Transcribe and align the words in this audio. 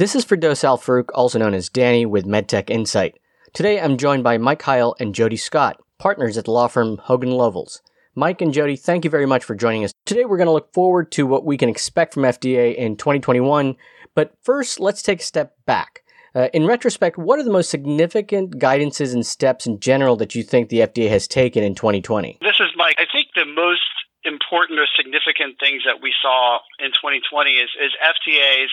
This 0.00 0.16
is 0.16 0.24
Ferdous 0.24 0.64
Al-Faruque, 0.64 1.10
also 1.14 1.38
known 1.38 1.52
as 1.52 1.68
Danny 1.68 2.06
with 2.06 2.24
MedTech 2.24 2.70
Insight. 2.70 3.18
Today 3.52 3.78
I'm 3.78 3.98
joined 3.98 4.24
by 4.24 4.38
Mike 4.38 4.62
Heyl 4.62 4.94
and 4.98 5.14
Jodi 5.14 5.36
Scott, 5.36 5.78
partners 5.98 6.38
at 6.38 6.46
the 6.46 6.52
law 6.52 6.68
firm 6.68 6.96
Hogan 6.96 7.32
Lovells. 7.32 7.82
Mike 8.14 8.40
and 8.40 8.50
Jodi, 8.50 8.76
thank 8.76 9.04
you 9.04 9.10
very 9.10 9.26
much 9.26 9.44
for 9.44 9.54
joining 9.54 9.84
us. 9.84 9.92
Today 10.06 10.24
we're 10.24 10.38
going 10.38 10.46
to 10.46 10.54
look 10.54 10.72
forward 10.72 11.12
to 11.12 11.26
what 11.26 11.44
we 11.44 11.58
can 11.58 11.68
expect 11.68 12.14
from 12.14 12.22
FDA 12.22 12.74
in 12.74 12.96
2021, 12.96 13.76
but 14.14 14.32
first 14.40 14.80
let's 14.80 15.02
take 15.02 15.20
a 15.20 15.22
step 15.22 15.54
back. 15.66 16.02
Uh, 16.34 16.48
in 16.54 16.66
retrospect, 16.66 17.18
what 17.18 17.38
are 17.38 17.44
the 17.44 17.50
most 17.50 17.68
significant 17.68 18.58
guidances 18.58 19.12
and 19.12 19.26
steps 19.26 19.66
in 19.66 19.80
general 19.80 20.16
that 20.16 20.34
you 20.34 20.42
think 20.42 20.70
the 20.70 20.80
FDA 20.80 21.10
has 21.10 21.28
taken 21.28 21.62
in 21.62 21.74
2020? 21.74 22.38
This 22.40 22.58
is 22.58 22.70
Mike. 22.74 22.96
I 22.98 23.04
think 23.12 23.28
the 23.34 23.44
most 23.44 23.82
important 24.24 24.78
or 24.78 24.86
significant 24.96 25.58
things 25.58 25.82
that 25.86 26.02
we 26.02 26.12
saw 26.20 26.60
in 26.78 26.92
2020 26.92 27.50
is, 27.52 27.70
is 27.80 27.92
FDA's 28.00 28.72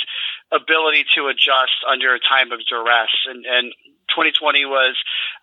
ability 0.51 1.05
to 1.15 1.27
adjust 1.27 1.83
under 1.87 2.13
a 2.13 2.19
time 2.19 2.51
of 2.51 2.59
duress. 2.67 3.11
And, 3.27 3.45
and 3.45 3.73
2020 4.15 4.65
was 4.65 4.95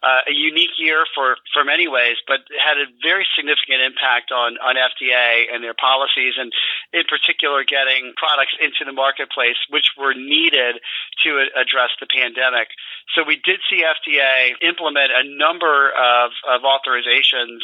uh, 0.03 0.25
a 0.29 0.33
unique 0.33 0.77
year 0.79 1.05
for, 1.15 1.37
for 1.53 1.65
many 1.65 1.89
ways, 1.89 2.17
but 2.27 2.41
had 2.57 2.77
a 2.81 2.89
very 3.03 3.27
significant 3.37 3.81
impact 3.85 4.33
on, 4.33 4.57
on 4.59 4.77
FDA 4.77 5.53
and 5.53 5.63
their 5.63 5.77
policies, 5.77 6.35
and 6.37 6.53
in 6.93 7.05
particular, 7.05 7.65
getting 7.65 8.13
products 8.17 8.57
into 8.61 8.85
the 8.85 8.93
marketplace 8.93 9.61
which 9.69 9.93
were 9.97 10.15
needed 10.15 10.81
to 11.25 11.45
address 11.55 11.93
the 12.01 12.09
pandemic. 12.09 12.69
So 13.15 13.23
we 13.23 13.37
did 13.37 13.61
see 13.69 13.85
FDA 13.85 14.57
implement 14.65 15.13
a 15.13 15.25
number 15.25 15.93
of, 15.93 16.33
of 16.49 16.65
authorizations 16.65 17.61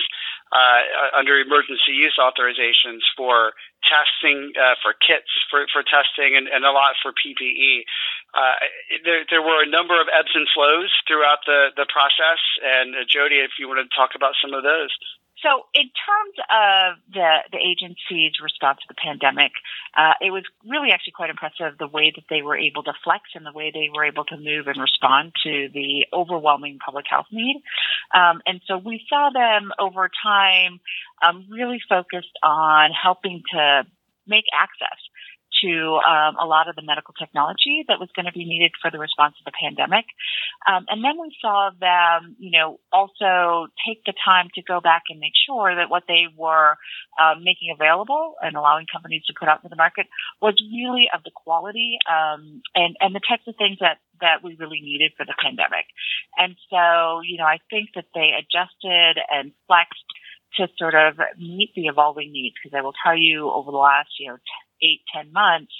uh, 0.53 1.17
under 1.17 1.39
emergency 1.39 1.95
use 1.95 2.19
authorizations 2.19 3.07
for 3.17 3.53
testing, 3.87 4.53
uh, 4.59 4.75
for 4.83 4.93
kits 4.95 5.31
for, 5.51 5.67
for 5.73 5.83
testing, 5.83 6.37
and, 6.37 6.49
and 6.49 6.65
a 6.65 6.73
lot 6.73 6.99
for 7.03 7.13
PPE. 7.13 7.87
Uh, 8.35 8.59
there, 9.05 9.23
there 9.31 9.43
were 9.43 9.63
a 9.63 9.69
number 9.69 10.01
of 10.01 10.09
ebbs 10.11 10.35
and 10.35 10.47
flows 10.55 10.91
throughout 11.07 11.47
the, 11.47 11.71
the 11.77 11.87
process. 11.87 12.43
And 12.63 12.95
uh, 12.95 13.07
Jodi, 13.07 13.39
if 13.39 13.59
you 13.59 13.69
want 13.69 13.79
to 13.79 13.89
talk 13.95 14.15
about 14.15 14.35
some 14.43 14.55
of 14.55 14.63
those. 14.63 14.91
So, 15.43 15.65
in 15.73 15.89
terms 15.89 16.37
of 16.53 17.01
the, 17.13 17.39
the 17.53 17.59
agency's 17.59 18.33
response 18.43 18.79
to 18.81 18.89
the 18.89 18.95
pandemic, 18.95 19.53
uh, 19.97 20.15
it 20.21 20.31
was 20.31 20.45
really 20.69 20.91
actually 20.93 21.13
quite 21.13 21.31
impressive 21.31 21.79
the 21.79 21.89
way 21.89 22.13
that 22.15 22.25
they 22.29 22.43
were 22.43 22.57
able 22.57 22.83
to 22.83 22.93
flex 23.03 23.25
and 23.35 23.47
the 23.47 23.53
way 23.53 23.71
they 23.73 23.89
were 23.95 24.05
able 24.05 24.25
to 24.27 24.37
move 24.37 24.67
and 24.67 24.81
respond 24.81 25.33
to 25.45 25.69
the 25.73 26.07
overwhelming 26.13 26.79
public 26.85 27.07
health 27.09 27.27
need. 27.33 27.63
Um, 28.15 28.43
and 28.47 28.61
so 28.67 28.77
we 28.77 29.05
saw 29.09 29.31
them 29.33 29.73
over 29.79 30.11
time 30.23 30.81
um, 31.23 31.47
really 31.51 31.81
focused 31.89 32.37
on 32.43 32.91
helping 32.93 33.43
to 33.53 33.85
make 34.27 34.45
access 34.53 34.99
to 35.63 36.01
um, 36.01 36.37
a 36.41 36.47
lot 36.47 36.69
of 36.69 36.77
the 36.77 36.83
medical 36.83 37.15
technology 37.15 37.85
that 37.89 38.01
was 38.01 38.09
going 38.15 38.27
to 38.27 38.33
be 38.33 38.45
needed 38.45 38.73
for 38.81 38.91
the 38.91 38.99
response 38.99 39.35
to 39.39 39.45
the 39.45 39.53
pandemic. 39.53 40.05
Um, 40.67 40.87
and 40.89 41.05
then 41.05 41.21
we 41.21 41.35
saw 41.41 41.71
them, 41.79 42.37
you 42.39 42.51
know, 42.51 42.81
also 42.93 43.69
take 43.87 44.05
the 44.05 44.15
time 44.25 44.49
to 44.55 44.63
go 44.63 44.81
back 44.81 45.03
and 45.09 45.21
make 45.21 45.35
sure 45.47 45.75
that 45.75 45.91
what 45.91 46.05
they 46.09 46.27
were 46.37 46.77
uh, 47.21 47.35
making 47.41 47.75
available 47.75 48.35
and 48.43 48.57
allowing 48.57 48.87
companies 48.91 49.23
to 49.27 49.35
put 49.39 49.49
out 49.49 49.59
into 49.59 49.69
the 49.69 49.77
market 49.77 50.07
was 50.41 50.55
really 50.73 51.09
of 51.15 51.23
the 51.25 51.31
quality 51.35 51.99
um, 52.09 52.63
and 52.75 52.97
and 53.01 53.15
the 53.15 53.21
types 53.21 53.47
of 53.47 53.57
things 53.57 53.79
that 53.81 53.99
that 54.21 54.45
we 54.45 54.57
really 54.57 54.81
needed 54.81 55.13
for 55.17 55.25
the 55.25 55.35
pandemic. 55.43 55.87
And 56.37 56.57
so, 56.69 57.21
you 57.25 57.39
know, 57.39 57.45
I 57.45 57.59
think 57.71 57.91
that 57.95 58.07
they 58.15 58.31
adjusted 58.37 59.21
and 59.31 59.53
flexed 59.67 60.05
to 60.57 60.69
sort 60.79 60.95
of 60.95 61.17
meet 61.39 61.73
the 61.75 61.87
evolving 61.87 62.33
needs 62.33 62.57
because 62.63 62.77
I 62.77 62.83
will 62.83 62.95
tell 63.05 63.17
you 63.17 63.51
over 63.51 63.71
the 63.71 63.77
last, 63.77 64.11
you 64.19 64.29
know, 64.29 64.39
eight, 64.83 65.03
ten 65.15 65.33
months, 65.33 65.73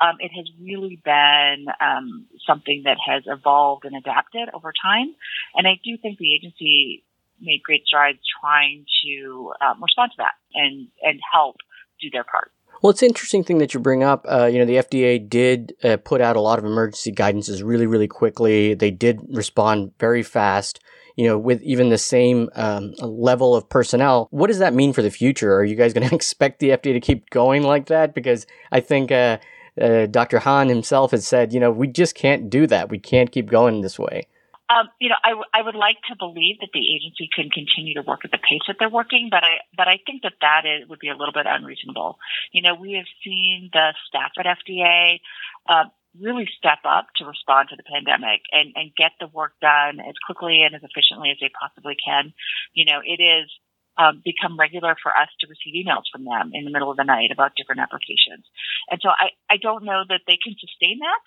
um, 0.00 0.16
it 0.20 0.30
has 0.36 0.46
really 0.60 1.00
been 1.04 1.66
um, 1.80 2.26
something 2.46 2.82
that 2.84 2.98
has 3.04 3.24
evolved 3.26 3.84
and 3.84 3.96
adapted 3.96 4.48
over 4.52 4.72
time. 4.82 5.14
And 5.54 5.66
I 5.66 5.80
do 5.82 5.96
think 5.96 6.18
the 6.18 6.34
agency 6.34 7.04
made 7.40 7.62
great 7.62 7.86
strides 7.86 8.18
trying 8.40 8.84
to 9.04 9.52
um, 9.60 9.82
respond 9.82 10.12
to 10.12 10.16
that 10.18 10.34
and 10.54 10.88
and 11.02 11.20
help 11.32 11.56
do 12.00 12.08
their 12.10 12.24
part. 12.24 12.52
Well, 12.82 12.90
it's 12.90 13.02
an 13.02 13.08
interesting 13.08 13.42
thing 13.42 13.58
that 13.58 13.72
you 13.72 13.80
bring 13.80 14.02
up. 14.02 14.26
Uh, 14.28 14.46
you 14.52 14.58
know, 14.58 14.66
the 14.66 14.76
FDA 14.76 15.26
did 15.26 15.74
uh, 15.82 15.96
put 15.96 16.20
out 16.20 16.36
a 16.36 16.40
lot 16.40 16.58
of 16.58 16.64
emergency 16.64 17.10
guidances 17.10 17.62
really, 17.64 17.86
really 17.86 18.08
quickly. 18.08 18.74
They 18.74 18.90
did 18.90 19.20
respond 19.30 19.92
very 19.98 20.22
fast 20.22 20.80
you 21.16 21.26
know, 21.26 21.38
with 21.38 21.62
even 21.62 21.88
the 21.88 21.98
same 21.98 22.48
um, 22.54 22.92
level 23.00 23.54
of 23.54 23.68
personnel. 23.68 24.28
What 24.30 24.48
does 24.48 24.58
that 24.58 24.74
mean 24.74 24.92
for 24.92 25.02
the 25.02 25.10
future? 25.10 25.54
Are 25.54 25.64
you 25.64 25.74
guys 25.74 25.92
going 25.92 26.08
to 26.08 26.14
expect 26.14 26.60
the 26.60 26.70
FDA 26.70 26.92
to 26.92 27.00
keep 27.00 27.30
going 27.30 27.62
like 27.62 27.86
that? 27.86 28.14
Because 28.14 28.46
I 28.70 28.80
think 28.80 29.10
uh, 29.10 29.38
uh, 29.80 30.06
Dr. 30.06 30.38
Hahn 30.38 30.68
himself 30.68 31.10
has 31.10 31.26
said, 31.26 31.52
you 31.52 31.60
know, 31.60 31.70
we 31.70 31.88
just 31.88 32.14
can't 32.14 32.48
do 32.50 32.66
that. 32.68 32.90
We 32.90 32.98
can't 32.98 33.32
keep 33.32 33.50
going 33.50 33.80
this 33.80 33.98
way. 33.98 34.26
Um, 34.68 34.88
you 35.00 35.08
know, 35.08 35.14
I, 35.22 35.28
w- 35.30 35.46
I 35.54 35.62
would 35.62 35.76
like 35.76 35.98
to 36.10 36.16
believe 36.18 36.58
that 36.58 36.70
the 36.74 36.82
agency 36.94 37.28
can 37.32 37.50
continue 37.50 37.94
to 37.94 38.02
work 38.02 38.24
at 38.24 38.32
the 38.32 38.38
pace 38.38 38.62
that 38.66 38.76
they're 38.80 38.90
working, 38.90 39.28
but 39.30 39.44
I 39.44 39.62
but 39.76 39.86
I 39.86 40.00
think 40.04 40.22
that 40.22 40.32
that 40.40 40.62
is, 40.66 40.88
would 40.88 40.98
be 40.98 41.08
a 41.08 41.14
little 41.14 41.32
bit 41.32 41.46
unreasonable. 41.48 42.18
You 42.50 42.62
know, 42.62 42.74
we 42.74 42.94
have 42.94 43.06
seen 43.22 43.70
the 43.72 43.94
staff 44.08 44.32
at 44.36 44.44
FDA 44.44 45.20
uh, 45.68 45.84
really 46.20 46.48
step 46.56 46.80
up 46.84 47.06
to 47.16 47.24
respond 47.24 47.68
to 47.70 47.76
the 47.76 47.86
pandemic 47.86 48.42
and, 48.52 48.72
and 48.74 48.94
get 48.96 49.12
the 49.20 49.28
work 49.28 49.52
done 49.60 50.00
as 50.00 50.14
quickly 50.24 50.62
and 50.62 50.74
as 50.74 50.82
efficiently 50.82 51.30
as 51.30 51.38
they 51.40 51.50
possibly 51.50 51.96
can. 51.96 52.32
You 52.72 52.84
know, 52.86 53.00
it 53.04 53.22
is 53.22 53.50
um, 53.98 54.22
become 54.24 54.58
regular 54.58 54.96
for 55.02 55.10
us 55.16 55.28
to 55.40 55.48
receive 55.48 55.74
emails 55.74 56.04
from 56.12 56.24
them 56.24 56.50
in 56.52 56.64
the 56.64 56.70
middle 56.70 56.90
of 56.90 56.96
the 56.96 57.04
night 57.04 57.30
about 57.32 57.56
different 57.56 57.80
applications. 57.80 58.44
And 58.90 59.00
so 59.02 59.08
I, 59.08 59.32
I 59.48 59.56
don't 59.56 59.84
know 59.84 60.04
that 60.08 60.22
they 60.26 60.38
can 60.42 60.54
sustain 60.60 61.00
that. 61.00 61.22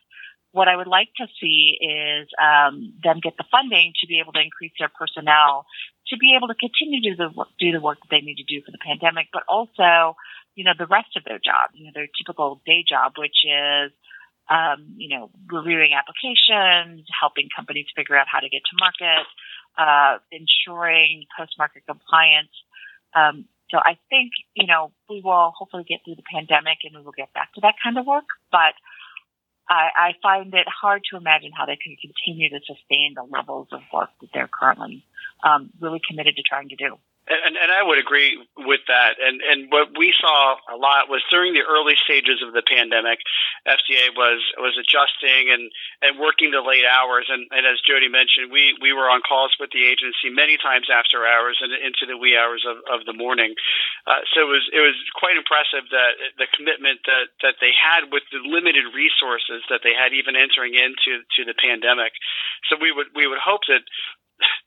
What 0.52 0.68
I 0.68 0.76
would 0.76 0.90
like 0.90 1.10
to 1.18 1.28
see 1.40 1.78
is 1.78 2.28
um, 2.42 2.94
them 3.04 3.22
get 3.22 3.38
the 3.38 3.46
funding 3.52 3.94
to 4.02 4.08
be 4.08 4.20
able 4.20 4.34
to 4.34 4.42
increase 4.42 4.74
their 4.80 4.90
personnel 4.90 5.66
to 6.10 6.18
be 6.18 6.36
able 6.36 6.48
to 6.48 6.56
continue 6.56 7.02
to 7.02 7.10
do 7.10 7.16
the, 7.16 7.46
do 7.60 7.72
the 7.72 7.82
work 7.82 8.00
that 8.02 8.10
they 8.10 8.26
need 8.26 8.38
to 8.38 8.44
do 8.44 8.62
for 8.66 8.72
the 8.72 8.82
pandemic, 8.82 9.28
but 9.32 9.44
also, 9.48 10.18
you 10.56 10.64
know, 10.64 10.74
the 10.78 10.90
rest 10.90 11.16
of 11.16 11.24
their 11.24 11.38
job, 11.38 11.70
you 11.74 11.86
know, 11.86 11.92
their 11.94 12.10
typical 12.18 12.62
day 12.66 12.84
job, 12.88 13.14
which 13.18 13.46
is 13.46 13.94
um, 14.50 14.96
you 14.98 15.10
know, 15.10 15.30
reviewing 15.52 15.92
applications, 15.94 17.06
helping 17.20 17.50
companies 17.56 17.86
figure 17.96 18.18
out 18.18 18.28
how 18.28 18.40
to 18.40 18.50
get 18.50 18.62
to 18.66 18.76
market, 18.80 19.26
uh, 19.78 20.18
ensuring 20.32 21.26
post-market 21.38 21.84
compliance. 21.88 22.54
Um, 23.14 23.46
so 23.70 23.78
I 23.78 23.98
think, 24.10 24.32
you 24.56 24.66
know, 24.66 24.92
we 25.10 25.22
will 25.24 25.54
hopefully 25.56 25.86
get 25.88 26.02
through 26.04 26.16
the 26.16 26.26
pandemic 26.26 26.80
and 26.84 26.96
we 26.96 27.04
will 27.04 27.16
get 27.16 27.32
back 27.34 27.54
to 27.54 27.62
that 27.62 27.76
kind 27.84 27.98
of 27.98 28.06
work. 28.06 28.26
But 28.52 28.74
I, 29.70 29.90
I 29.96 30.10
find 30.24 30.54
it 30.54 30.68
hard 30.68 31.04
to 31.12 31.18
imagine 31.18 31.52
how 31.56 31.68
they 31.68 31.78
can 31.78 31.96
continue 32.02 32.50
to 32.50 32.60
sustain 32.66 33.14
the 33.16 33.24
levels 33.24 33.68
of 33.72 33.82
work 33.94 34.10
that 34.22 34.30
they're 34.34 34.50
currently 34.50 35.06
um, 35.44 35.70
really 35.80 36.02
committed 36.08 36.36
to 36.38 36.42
trying 36.42 36.70
to 36.70 36.76
do. 36.76 36.98
And, 37.30 37.54
and 37.54 37.70
I 37.70 37.86
would 37.86 38.02
agree 38.02 38.42
with 38.58 38.82
that. 38.90 39.22
And 39.22 39.38
and 39.46 39.70
what 39.70 39.94
we 39.94 40.10
saw 40.18 40.58
a 40.66 40.74
lot 40.74 41.14
was 41.14 41.22
during 41.30 41.54
the 41.54 41.62
early 41.62 41.94
stages 41.94 42.42
of 42.42 42.58
the 42.58 42.66
pandemic, 42.66 43.22
FDA 43.70 44.10
was 44.18 44.42
was 44.58 44.74
adjusting 44.82 45.54
and 45.54 45.70
and 46.02 46.18
working 46.18 46.50
the 46.50 46.66
late 46.66 46.90
hours. 46.90 47.30
And, 47.30 47.46
and 47.54 47.70
as 47.70 47.78
Jodi 47.86 48.10
mentioned, 48.10 48.50
we 48.50 48.74
we 48.82 48.98
were 48.98 49.06
on 49.06 49.22
calls 49.22 49.54
with 49.62 49.70
the 49.70 49.86
agency 49.86 50.34
many 50.34 50.58
times 50.58 50.90
after 50.90 51.22
hours 51.22 51.62
and 51.62 51.70
into 51.70 52.10
the 52.10 52.18
wee 52.18 52.34
hours 52.34 52.66
of, 52.66 52.82
of 52.90 53.06
the 53.06 53.14
morning. 53.14 53.54
Uh, 54.10 54.26
so 54.34 54.42
it 54.42 54.50
was 54.50 54.66
it 54.74 54.82
was 54.82 54.98
quite 55.14 55.38
impressive 55.38 55.86
that 55.94 56.18
the 56.42 56.50
commitment 56.50 57.06
that 57.06 57.30
that 57.46 57.62
they 57.62 57.78
had 57.78 58.10
with 58.10 58.26
the 58.34 58.42
limited 58.42 58.90
resources 58.90 59.62
that 59.70 59.86
they 59.86 59.94
had 59.94 60.18
even 60.18 60.34
entering 60.34 60.74
into 60.74 61.22
to 61.38 61.46
the 61.46 61.54
pandemic. 61.54 62.10
So 62.74 62.78
we 62.82 62.90
would 62.90 63.14
we 63.14 63.30
would 63.30 63.38
hope 63.38 63.70
that 63.70 63.86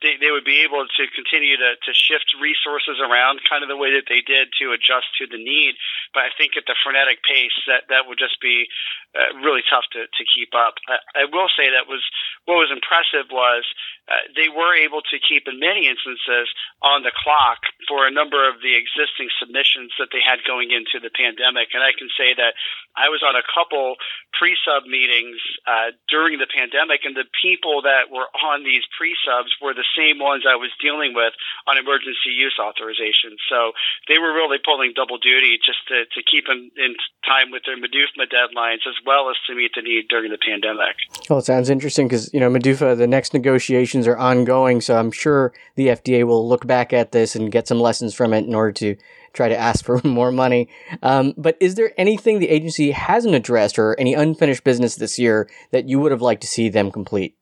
they, 0.01 0.19
they 0.19 0.31
would 0.31 0.45
be 0.45 0.61
able 0.61 0.85
to 0.85 1.03
continue 1.15 1.57
to, 1.57 1.75
to 1.79 1.91
shift 1.93 2.33
resources 2.39 2.99
around 2.99 3.41
kind 3.47 3.63
of 3.63 3.69
the 3.69 3.79
way 3.79 3.93
that 3.93 4.07
they 4.09 4.21
did 4.21 4.49
to 4.59 4.71
adjust 4.71 5.09
to 5.17 5.25
the 5.27 5.41
need. 5.41 5.75
But 6.13 6.27
I 6.27 6.31
think 6.37 6.55
at 6.57 6.65
the 6.67 6.75
frenetic 6.83 7.23
pace, 7.23 7.55
that, 7.67 7.89
that 7.89 8.05
would 8.07 8.19
just 8.19 8.41
be 8.41 8.67
uh, 9.13 9.37
really 9.41 9.63
tough 9.69 9.85
to, 9.93 10.05
to 10.05 10.23
keep 10.25 10.53
up. 10.53 10.77
I, 10.89 11.23
I 11.23 11.23
will 11.29 11.49
say 11.53 11.69
that 11.73 11.89
was 11.89 12.01
what 12.45 12.59
was 12.59 12.73
impressive 12.73 13.31
was 13.31 13.63
uh, 14.11 14.27
they 14.35 14.51
were 14.51 14.75
able 14.75 14.99
to 14.99 15.17
keep, 15.17 15.47
in 15.47 15.63
many 15.63 15.87
instances, 15.87 16.51
on 16.83 17.07
the 17.07 17.15
clock 17.15 17.63
for 17.87 18.03
a 18.03 18.11
number 18.11 18.43
of 18.43 18.59
the 18.59 18.75
existing 18.75 19.31
submissions 19.39 19.95
that 19.95 20.11
they 20.11 20.19
had 20.19 20.43
going 20.43 20.75
into 20.75 20.99
the 20.99 21.13
pandemic. 21.13 21.71
And 21.71 21.79
I 21.79 21.95
can 21.95 22.11
say 22.19 22.35
that 22.35 22.53
I 22.99 23.07
was 23.07 23.23
on 23.23 23.39
a 23.39 23.47
couple 23.47 23.95
pre-sub 24.35 24.83
meetings 24.83 25.39
uh, 25.63 25.95
during 26.11 26.35
the 26.35 26.51
pandemic, 26.51 27.07
and 27.07 27.15
the 27.15 27.29
people 27.39 27.87
that 27.87 28.11
were 28.11 28.27
on 28.43 28.67
these 28.67 28.83
pre-subs 28.97 29.55
were 29.63 29.73
the 29.73 29.87
same 29.95 30.19
ones 30.19 30.43
I 30.43 30.55
was 30.55 30.69
dealing 30.81 31.15
with 31.15 31.33
on 31.65 31.77
emergency 31.77 32.35
use 32.35 32.59
authorization. 32.59 33.39
So 33.49 33.71
they 34.07 34.19
were 34.19 34.33
really 34.33 34.59
pulling 34.59 34.93
double 34.95 35.17
duty 35.17 35.57
just 35.63 35.87
to, 35.87 36.05
to 36.05 36.19
keep 36.23 36.45
them 36.45 36.69
in 36.77 36.95
time 37.25 37.51
with 37.51 37.63
their 37.65 37.77
MDUFMA 37.77 38.27
deadlines 38.27 38.83
as 38.87 38.99
well 39.05 39.29
as 39.29 39.35
to 39.47 39.55
meet 39.55 39.71
the 39.75 39.81
need 39.81 40.07
during 40.09 40.31
the 40.31 40.37
pandemic. 40.37 40.95
Well, 41.29 41.39
it 41.39 41.45
sounds 41.45 41.69
interesting 41.69 42.07
because, 42.07 42.33
you 42.33 42.39
know, 42.39 42.49
MDUFA, 42.49 42.97
the 42.97 43.07
next 43.07 43.33
negotiations 43.33 44.07
are 44.07 44.17
ongoing. 44.17 44.81
So 44.81 44.97
I'm 44.97 45.11
sure 45.11 45.53
the 45.75 45.87
FDA 45.87 46.27
will 46.27 46.47
look 46.47 46.67
back 46.67 46.93
at 46.93 47.11
this 47.11 47.35
and 47.35 47.51
get 47.51 47.67
some 47.67 47.79
lessons 47.79 48.13
from 48.13 48.33
it 48.33 48.45
in 48.45 48.53
order 48.53 48.73
to 48.73 48.97
try 49.33 49.49
to 49.49 49.57
ask 49.57 49.83
for 49.85 49.99
more 50.03 50.31
money. 50.31 50.69
Um, 51.01 51.33
but 51.37 51.57
is 51.59 51.75
there 51.75 51.93
anything 51.97 52.39
the 52.39 52.49
agency 52.49 52.91
hasn't 52.91 53.35
addressed 53.35 53.77
or 53.79 53.99
any 53.99 54.13
unfinished 54.13 54.63
business 54.63 54.95
this 54.95 55.17
year 55.19 55.49
that 55.71 55.89
you 55.89 55.99
would 55.99 56.11
have 56.11 56.21
liked 56.21 56.41
to 56.41 56.47
see 56.47 56.69
them 56.69 56.91
complete? 56.91 57.35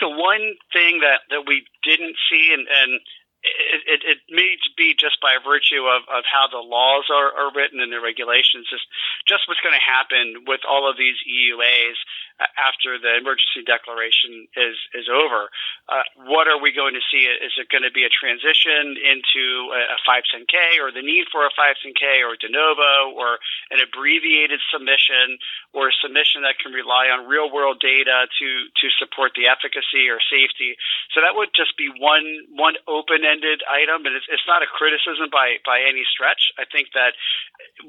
The 0.00 0.08
one 0.08 0.54
thing 0.72 1.00
that, 1.00 1.26
that 1.30 1.44
we 1.46 1.66
didn't 1.82 2.16
see, 2.30 2.54
and, 2.54 2.66
and 2.68 3.00
it, 3.42 3.82
it, 3.86 4.00
it 4.04 4.18
may 4.30 4.56
be 4.76 4.94
just 4.94 5.20
by 5.20 5.38
virtue 5.42 5.86
of, 5.86 6.02
of 6.10 6.24
how 6.26 6.46
the 6.50 6.62
laws 6.62 7.06
are, 7.10 7.30
are 7.34 7.54
written 7.54 7.80
and 7.80 7.92
the 7.92 8.00
regulations, 8.00 8.66
is 8.72 8.82
just 9.26 9.46
what's 9.46 9.62
going 9.62 9.78
to 9.78 9.82
happen 9.82 10.44
with 10.46 10.60
all 10.68 10.88
of 10.88 10.96
these 10.98 11.16
EUAs 11.26 11.98
after 12.38 12.94
the 13.02 13.18
emergency 13.18 13.66
declaration 13.66 14.46
is 14.54 14.78
is 14.94 15.10
over. 15.10 15.50
Uh, 15.90 16.06
what 16.30 16.46
are 16.46 16.62
we 16.62 16.70
going 16.70 16.94
to 16.94 17.02
see? 17.10 17.26
Is 17.26 17.58
it 17.58 17.66
going 17.66 17.82
to 17.82 17.90
be 17.90 18.06
a 18.06 18.12
transition 18.12 18.94
into 18.94 19.74
a, 19.74 19.96
a 19.96 19.98
510K 20.06 20.78
or 20.78 20.94
the 20.94 21.02
need 21.02 21.26
for 21.34 21.42
a 21.42 21.50
510K 21.58 22.22
or 22.22 22.38
de 22.38 22.46
novo 22.46 23.10
or 23.18 23.42
an 23.74 23.82
abbreviated 23.82 24.62
submission 24.70 25.42
or 25.74 25.90
a 25.90 25.94
submission 25.98 26.46
that 26.46 26.62
can 26.62 26.70
rely 26.70 27.10
on 27.10 27.26
real 27.26 27.50
world 27.50 27.82
data 27.82 28.30
to 28.38 28.48
to 28.70 28.86
support 29.02 29.34
the 29.34 29.50
efficacy 29.50 30.06
or 30.06 30.22
safety? 30.22 30.78
So 31.10 31.18
that 31.26 31.34
would 31.34 31.50
just 31.58 31.74
be 31.74 31.90
one 31.90 32.46
one 32.54 32.78
open 32.86 33.26
ended 33.26 33.66
item, 33.66 34.06
and 34.06 34.14
it's, 34.14 34.30
it's 34.30 34.46
not 34.46 34.62
a 34.62 34.70
criticism 34.70 35.26
by 35.34 35.58
by 35.66 35.82
any 35.82 36.06
stretch. 36.06 36.54
I 36.54 36.70
think 36.70 36.94
that 36.94 37.18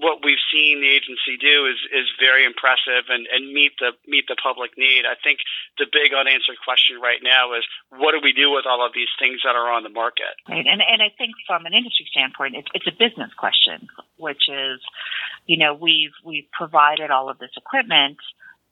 what 0.01 0.25
we've 0.25 0.41
seen 0.49 0.81
the 0.81 0.89
agency 0.89 1.37
do 1.37 1.69
is 1.69 1.77
is 1.93 2.09
very 2.17 2.49
impressive 2.49 3.13
and 3.13 3.29
and 3.29 3.53
meet 3.53 3.77
the 3.77 3.93
meet 4.09 4.25
the 4.25 4.38
public 4.41 4.77
need. 4.77 5.03
I 5.05 5.15
think 5.21 5.39
the 5.77 5.85
big 5.85 6.13
unanswered 6.15 6.57
question 6.63 6.99
right 7.01 7.19
now 7.21 7.53
is 7.53 7.63
what 7.89 8.11
do 8.11 8.19
we 8.23 8.33
do 8.33 8.51
with 8.51 8.65
all 8.65 8.85
of 8.85 8.93
these 8.93 9.11
things 9.19 9.41
that 9.43 9.55
are 9.55 9.71
on 9.71 9.83
the 9.83 9.93
market? 9.93 10.33
Right, 10.47 10.65
and 10.65 10.81
and 10.81 11.01
I 11.01 11.11
think 11.17 11.35
from 11.45 11.65
an 11.65 11.73
industry 11.73 12.07
standpoint, 12.09 12.55
it's, 12.55 12.67
it's 12.73 12.87
a 12.87 12.95
business 12.95 13.31
question, 13.37 13.87
which 14.17 14.49
is, 14.49 14.79
you 15.45 15.57
know, 15.57 15.73
we've 15.73 16.15
we've 16.23 16.49
provided 16.51 17.11
all 17.11 17.29
of 17.29 17.37
this 17.39 17.51
equipment. 17.57 18.17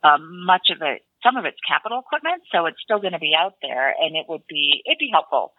Um, 0.04 0.46
much 0.46 0.70
of 0.70 0.82
it, 0.82 1.02
some 1.24 1.38
of 1.38 1.46
it's 1.46 1.58
capital 1.68 2.00
equipment, 2.00 2.44
so 2.54 2.68
it's 2.68 2.78
still 2.84 3.00
going 3.00 3.18
to 3.18 3.20
be 3.20 3.34
out 3.34 3.56
there, 3.62 3.90
and 3.90 4.16
it 4.16 4.26
would 4.30 4.46
be 4.48 4.82
it'd 4.86 5.02
be 5.02 5.10
helpful 5.12 5.54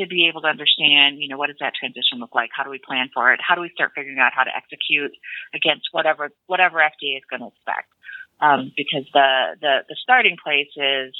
to 0.00 0.06
be 0.06 0.28
able 0.28 0.40
to 0.40 0.48
understand, 0.48 1.20
you 1.20 1.28
know, 1.28 1.36
what 1.36 1.48
does 1.48 1.60
that 1.60 1.76
transition 1.76 2.16
look 2.16 2.34
like? 2.34 2.48
How 2.56 2.64
do 2.64 2.70
we 2.70 2.80
plan 2.80 3.10
for 3.12 3.32
it? 3.32 3.40
How 3.46 3.54
do 3.54 3.60
we 3.60 3.70
start 3.74 3.92
figuring 3.94 4.18
out 4.18 4.32
how 4.32 4.44
to 4.44 4.56
execute 4.56 5.12
against 5.54 5.92
whatever 5.92 6.30
whatever 6.46 6.78
FDA 6.78 7.20
is 7.20 7.28
going 7.28 7.44
to 7.44 7.52
expect? 7.52 7.92
um, 8.42 8.72
because 8.76 9.06
the, 9.14 9.56
the 9.60 9.74
the 9.88 9.96
starting 10.02 10.36
place 10.42 10.72
is 10.76 11.14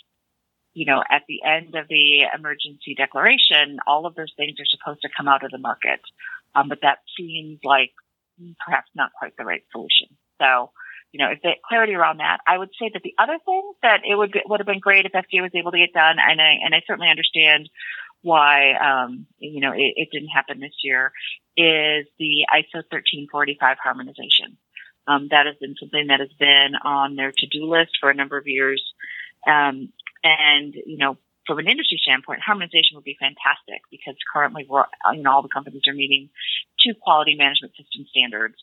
you 0.74 0.84
know 0.84 1.02
at 1.08 1.22
the 1.28 1.40
end 1.46 1.74
of 1.74 1.86
the 1.88 2.24
emergency 2.34 2.94
declaration 2.96 3.78
all 3.86 4.04
of 4.06 4.14
those 4.14 4.32
things 4.36 4.58
are 4.58 4.68
supposed 4.68 5.00
to 5.02 5.08
come 5.16 5.28
out 5.28 5.44
of 5.44 5.50
the 5.50 5.58
market 5.58 6.00
um, 6.54 6.68
but 6.68 6.78
that 6.82 6.98
seems 7.16 7.60
like 7.64 7.92
perhaps 8.66 8.90
not 8.94 9.10
quite 9.16 9.36
the 9.38 9.44
right 9.44 9.62
solution 9.70 10.08
so 10.40 10.72
you 11.12 11.18
know, 11.18 11.30
if 11.30 11.42
the 11.42 11.52
clarity 11.68 11.94
around 11.94 12.18
that, 12.18 12.38
I 12.46 12.56
would 12.56 12.70
say 12.80 12.90
that 12.92 13.02
the 13.02 13.14
other 13.18 13.38
thing 13.44 13.72
that 13.82 14.00
it 14.08 14.16
would 14.16 14.32
be, 14.32 14.40
would 14.46 14.60
have 14.60 14.66
been 14.66 14.80
great 14.80 15.04
if 15.04 15.12
FDA 15.12 15.42
was 15.42 15.52
able 15.54 15.70
to 15.70 15.78
get 15.78 15.92
done, 15.92 16.16
and 16.18 16.40
I 16.40 16.56
and 16.64 16.74
I 16.74 16.82
certainly 16.86 17.10
understand 17.10 17.68
why 18.22 18.72
um, 18.74 19.26
you 19.38 19.60
know 19.60 19.72
it, 19.72 19.92
it 19.96 20.08
didn't 20.10 20.28
happen 20.28 20.58
this 20.58 20.76
year, 20.82 21.12
is 21.56 22.06
the 22.18 22.46
ISO 22.48 22.80
1345 22.88 23.76
harmonization. 23.82 24.56
Um, 25.06 25.28
that 25.30 25.46
has 25.46 25.56
been 25.60 25.74
something 25.78 26.06
that 26.08 26.20
has 26.20 26.32
been 26.38 26.74
on 26.84 27.16
their 27.16 27.32
to-do 27.36 27.66
list 27.66 27.92
for 28.00 28.08
a 28.08 28.14
number 28.14 28.38
of 28.38 28.46
years. 28.46 28.80
Um, 29.46 29.92
and, 30.22 30.74
you 30.74 30.96
know, 30.96 31.18
from 31.46 31.58
an 31.58 31.66
industry 31.66 31.98
standpoint, 32.00 32.40
harmonization 32.40 32.94
would 32.94 33.04
be 33.04 33.16
fantastic 33.18 33.82
because 33.90 34.14
currently 34.32 34.64
we're, 34.68 34.84
you 35.12 35.22
know, 35.22 35.32
all 35.32 35.42
the 35.42 35.48
companies 35.48 35.82
are 35.88 35.94
meeting 35.94 36.30
two 36.86 36.94
quality 36.94 37.34
management 37.34 37.74
system 37.74 38.06
standards 38.08 38.54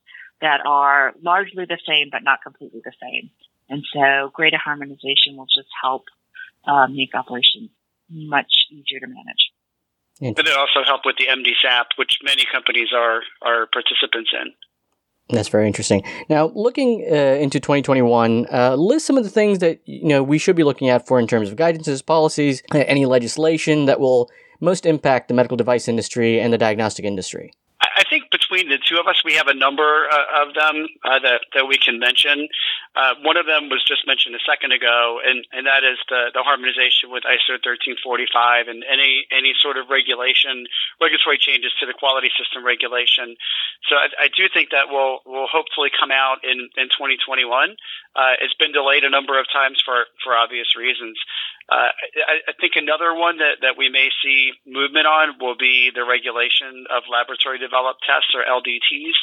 that 0.42 0.62
are 0.66 1.14
largely 1.22 1.66
the 1.66 1.80
same, 1.88 2.10
but 2.12 2.24
not 2.24 2.40
completely 2.42 2.82
the 2.84 2.94
same. 3.02 3.30
And 3.70 3.84
so 3.94 4.32
greater 4.34 4.58
harmonization 4.58 5.38
will 5.38 5.46
just 5.46 5.70
help 5.82 6.06
uh, 6.68 6.88
make 6.88 7.14
operations 7.14 7.70
much 8.10 8.52
easier 8.72 9.00
to 9.00 9.08
manage. 9.08 9.52
And 10.22 10.38
it 10.38 10.58
also 10.58 10.84
help 10.86 11.02
with 11.06 11.16
the 11.18 11.28
MDSAP, 11.28 11.86
which 11.96 12.20
many 12.24 12.46
companies 12.52 12.90
are, 12.94 13.22
are 13.42 13.68
participants 13.68 14.32
in. 14.34 14.52
That's 15.30 15.48
very 15.48 15.68
interesting. 15.68 16.04
Now, 16.28 16.52
looking 16.56 17.06
uh, 17.10 17.16
into 17.16 17.60
2021, 17.60 18.48
uh, 18.52 18.76
list 18.76 19.06
some 19.06 19.18
of 19.18 19.24
the 19.24 19.30
things 19.30 19.60
that 19.60 19.80
you 19.86 20.08
know 20.08 20.24
we 20.24 20.40
should 20.40 20.56
be 20.56 20.64
looking 20.64 20.90
at 20.90 21.08
for 21.08 21.20
in 21.20 21.28
terms 21.28 21.50
of 21.50 21.56
guidances, 21.56 22.04
policies, 22.04 22.64
uh, 22.74 22.80
any 22.80 23.06
legislation 23.06 23.86
that 23.86 24.00
will 24.00 24.30
most 24.60 24.88
impact 24.88 25.28
the 25.28 25.36
medical 25.36 25.56
device 25.56 25.88
industry 25.88 26.40
and 26.40 26.52
the 26.52 26.58
diagnostic 26.58 27.06
industry. 27.06 27.54
I 27.82 28.04
think 28.10 28.29
between 28.50 28.70
the 28.70 28.80
two 28.82 28.98
of 28.98 29.08
us, 29.08 29.22
we 29.24 29.34
have 29.34 29.48
a 29.48 29.54
number 29.54 30.08
uh, 30.10 30.46
of 30.46 30.54
them 30.54 30.88
uh, 31.06 31.20
that 31.20 31.42
that 31.54 31.68
we 31.68 31.78
can 31.78 32.00
mention. 32.00 32.48
Uh, 32.96 33.14
one 33.22 33.38
of 33.38 33.46
them 33.46 33.70
was 33.70 33.84
just 33.86 34.08
mentioned 34.08 34.34
a 34.34 34.42
second 34.42 34.72
ago, 34.74 35.20
and, 35.24 35.46
and 35.54 35.68
that 35.68 35.86
is 35.86 36.02
the, 36.10 36.34
the 36.34 36.42
harmonization 36.42 37.14
with 37.14 37.24
ISO 37.24 37.62
1345 37.62 38.68
and 38.68 38.84
any 38.90 39.26
any 39.30 39.54
sort 39.62 39.78
of 39.78 39.90
regulation, 39.90 40.66
regulatory 41.00 41.38
changes 41.38 41.72
to 41.80 41.86
the 41.86 41.94
quality 41.94 42.34
system 42.34 42.66
regulation. 42.66 43.38
So 43.88 43.96
I, 43.96 44.26
I 44.26 44.28
do 44.34 44.50
think 44.50 44.74
that 44.74 44.90
will 44.90 45.22
will 45.26 45.48
hopefully 45.48 45.94
come 45.94 46.12
out 46.12 46.42
in 46.44 46.70
in 46.78 46.90
2021. 46.90 47.46
Uh, 48.16 48.34
it's 48.42 48.58
been 48.58 48.74
delayed 48.74 49.06
a 49.06 49.14
number 49.14 49.40
of 49.40 49.46
times 49.54 49.78
for 49.86 50.10
for 50.26 50.34
obvious 50.34 50.74
reasons. 50.74 51.18
Uh, 51.70 51.94
I, 52.26 52.50
I, 52.50 52.54
think 52.58 52.74
another 52.76 53.14
one 53.14 53.38
that, 53.38 53.62
that 53.62 53.78
we 53.78 53.90
may 53.90 54.10
see 54.26 54.58
movement 54.66 55.06
on 55.06 55.38
will 55.38 55.54
be 55.54 55.94
the 55.94 56.02
regulation 56.02 56.90
of 56.90 57.06
laboratory 57.06 57.62
developed 57.62 58.02
tests 58.02 58.34
or 58.34 58.42
LDTs. 58.42 59.14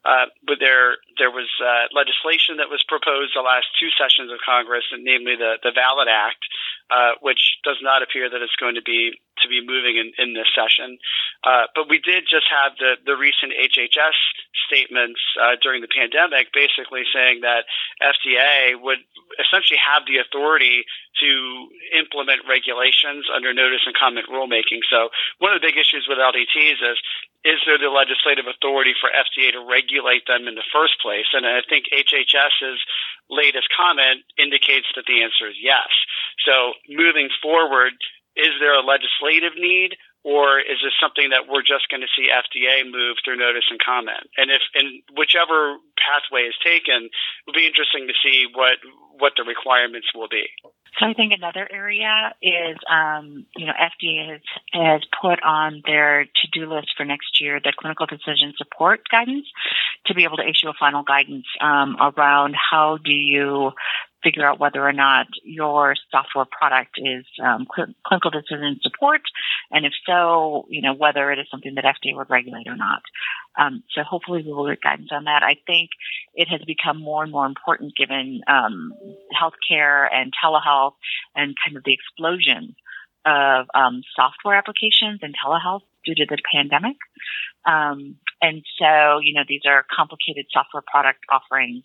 Uh, 0.00 0.32
but 0.40 0.56
there 0.60 0.96
there 1.20 1.30
was 1.30 1.52
uh, 1.60 1.92
legislation 1.92 2.56
that 2.56 2.72
was 2.72 2.80
proposed 2.88 3.36
the 3.36 3.44
last 3.44 3.68
two 3.76 3.92
sessions 4.00 4.32
of 4.32 4.40
Congress, 4.40 4.88
and 4.92 5.04
namely 5.04 5.36
the 5.36 5.60
the 5.60 5.76
VALID 5.76 6.08
Act, 6.08 6.40
uh, 6.88 7.20
which 7.20 7.60
does 7.68 7.76
not 7.84 8.00
appear 8.00 8.32
that 8.32 8.40
it's 8.40 8.56
going 8.56 8.80
to 8.80 8.82
be 8.82 9.20
to 9.44 9.48
be 9.48 9.60
moving 9.60 10.00
in, 10.00 10.12
in 10.16 10.32
this 10.32 10.48
session. 10.56 10.96
Uh, 11.44 11.68
but 11.76 11.88
we 11.88 12.00
did 12.00 12.24
just 12.28 12.44
have 12.48 12.76
the, 12.76 12.96
the 13.04 13.16
recent 13.16 13.52
HHS 13.56 14.16
statements 14.68 15.20
during 15.62 15.80
the 15.80 15.88
pandemic 15.88 16.52
basically 16.52 17.08
saying 17.08 17.40
that 17.40 17.64
FDA 18.04 18.76
would 18.76 19.00
essentially 19.40 19.80
have 19.80 20.04
the 20.04 20.20
authority 20.20 20.84
to 21.20 21.68
implement 21.92 22.48
regulations 22.48 23.26
under 23.28 23.52
notice 23.52 23.84
and 23.86 23.96
comment 23.96 24.26
rulemaking. 24.30 24.82
So 24.88 25.10
one 25.38 25.52
of 25.52 25.60
the 25.60 25.66
big 25.68 25.78
issues 25.78 26.06
with 26.08 26.18
LDTs 26.18 26.80
is 26.80 26.98
is 27.40 27.56
there 27.64 27.80
the 27.80 27.88
legislative 27.88 28.44
authority 28.44 28.92
for 29.00 29.08
FDA 29.08 29.52
to 29.56 29.64
regulate 29.64 30.28
them 30.28 30.44
in 30.44 30.60
the 30.60 30.66
first 30.72 31.00
place? 31.00 31.24
And 31.32 31.48
I 31.48 31.64
think 31.64 31.88
HHS's 31.88 32.80
latest 33.32 33.68
comment 33.72 34.28
indicates 34.36 34.86
that 34.92 35.08
the 35.08 35.24
answer 35.24 35.48
is 35.48 35.56
yes. 35.56 35.88
So 36.44 36.76
moving 36.88 37.32
forward, 37.40 37.96
is 38.36 38.52
there 38.60 38.76
a 38.76 38.84
legislative 38.84 39.56
need 39.56 39.96
or 40.22 40.60
is 40.60 40.76
this 40.84 40.92
something 41.00 41.30
that 41.30 41.48
we're 41.48 41.64
just 41.64 41.88
going 41.88 42.04
to 42.04 42.12
see 42.12 42.28
FDA 42.28 42.84
move 42.84 43.16
through 43.24 43.36
notice 43.36 43.64
and 43.70 43.80
comment? 43.80 44.28
And 44.36 44.50
if 44.50 44.60
and 44.74 45.02
whichever 45.16 45.76
pathway 45.96 46.42
is 46.42 46.54
taken, 46.64 47.08
it 47.08 47.44
will 47.46 47.54
be 47.54 47.66
interesting 47.66 48.06
to 48.08 48.14
see 48.22 48.46
what 48.52 48.76
what 49.16 49.32
the 49.36 49.44
requirements 49.44 50.08
will 50.14 50.28
be. 50.28 50.48
So 50.98 51.06
I 51.06 51.14
think 51.14 51.32
another 51.32 51.68
area 51.70 52.34
is, 52.42 52.76
um, 52.90 53.46
you 53.56 53.66
know, 53.66 53.72
FDA 53.72 54.32
has 54.32 54.40
has 54.72 55.00
put 55.22 55.42
on 55.42 55.82
their 55.86 56.24
to 56.24 56.46
do 56.52 56.72
list 56.72 56.92
for 56.96 57.04
next 57.04 57.40
year 57.40 57.60
the 57.62 57.72
clinical 57.76 58.06
decision 58.06 58.52
support 58.58 59.08
guidance 59.10 59.46
to 60.06 60.14
be 60.14 60.24
able 60.24 60.36
to 60.36 60.48
issue 60.48 60.68
a 60.68 60.74
final 60.78 61.02
guidance 61.02 61.46
um, 61.60 61.96
around 62.00 62.56
how 62.70 62.98
do 62.98 63.12
you 63.12 63.72
figure 64.22 64.46
out 64.46 64.60
whether 64.60 64.86
or 64.86 64.92
not 64.92 65.26
your 65.44 65.94
software 66.10 66.44
product 66.44 66.98
is 66.98 67.24
um, 67.42 67.66
cl- 67.74 67.94
clinical 68.06 68.30
decision 68.30 68.78
support, 68.82 69.22
and 69.70 69.86
if 69.86 69.92
so, 70.06 70.66
you 70.68 70.82
know 70.82 70.94
whether 70.94 71.30
it 71.32 71.38
is 71.38 71.46
something 71.50 71.74
that 71.74 71.84
FDA 71.84 72.16
would 72.16 72.30
regulate 72.30 72.66
or 72.66 72.76
not. 72.76 73.02
Um, 73.58 73.82
so 73.94 74.02
hopefully 74.02 74.42
we 74.44 74.52
will 74.52 74.68
get 74.68 74.80
guidance 74.80 75.10
on 75.12 75.24
that. 75.24 75.42
I 75.42 75.56
think 75.66 75.90
it 76.34 76.48
has 76.48 76.60
become 76.62 77.00
more 77.00 77.22
and 77.22 77.32
more 77.32 77.46
important 77.46 77.96
given 77.96 78.42
um, 78.46 78.92
healthcare 79.34 80.08
and 80.12 80.32
telehealth 80.32 80.94
and 81.34 81.54
kind 81.64 81.76
of 81.76 81.84
the 81.84 81.92
explosion 81.92 82.76
of 83.26 83.66
um, 83.74 84.02
software 84.16 84.56
applications 84.56 85.20
and 85.22 85.34
telehealth 85.36 85.82
due 86.04 86.14
to 86.14 86.26
the 86.28 86.38
pandemic. 86.52 86.96
Um, 87.66 88.16
and 88.40 88.62
so, 88.78 89.20
you 89.22 89.34
know, 89.34 89.44
these 89.46 89.62
are 89.66 89.84
complicated 89.94 90.46
software 90.50 90.82
product 90.86 91.20
offerings 91.30 91.84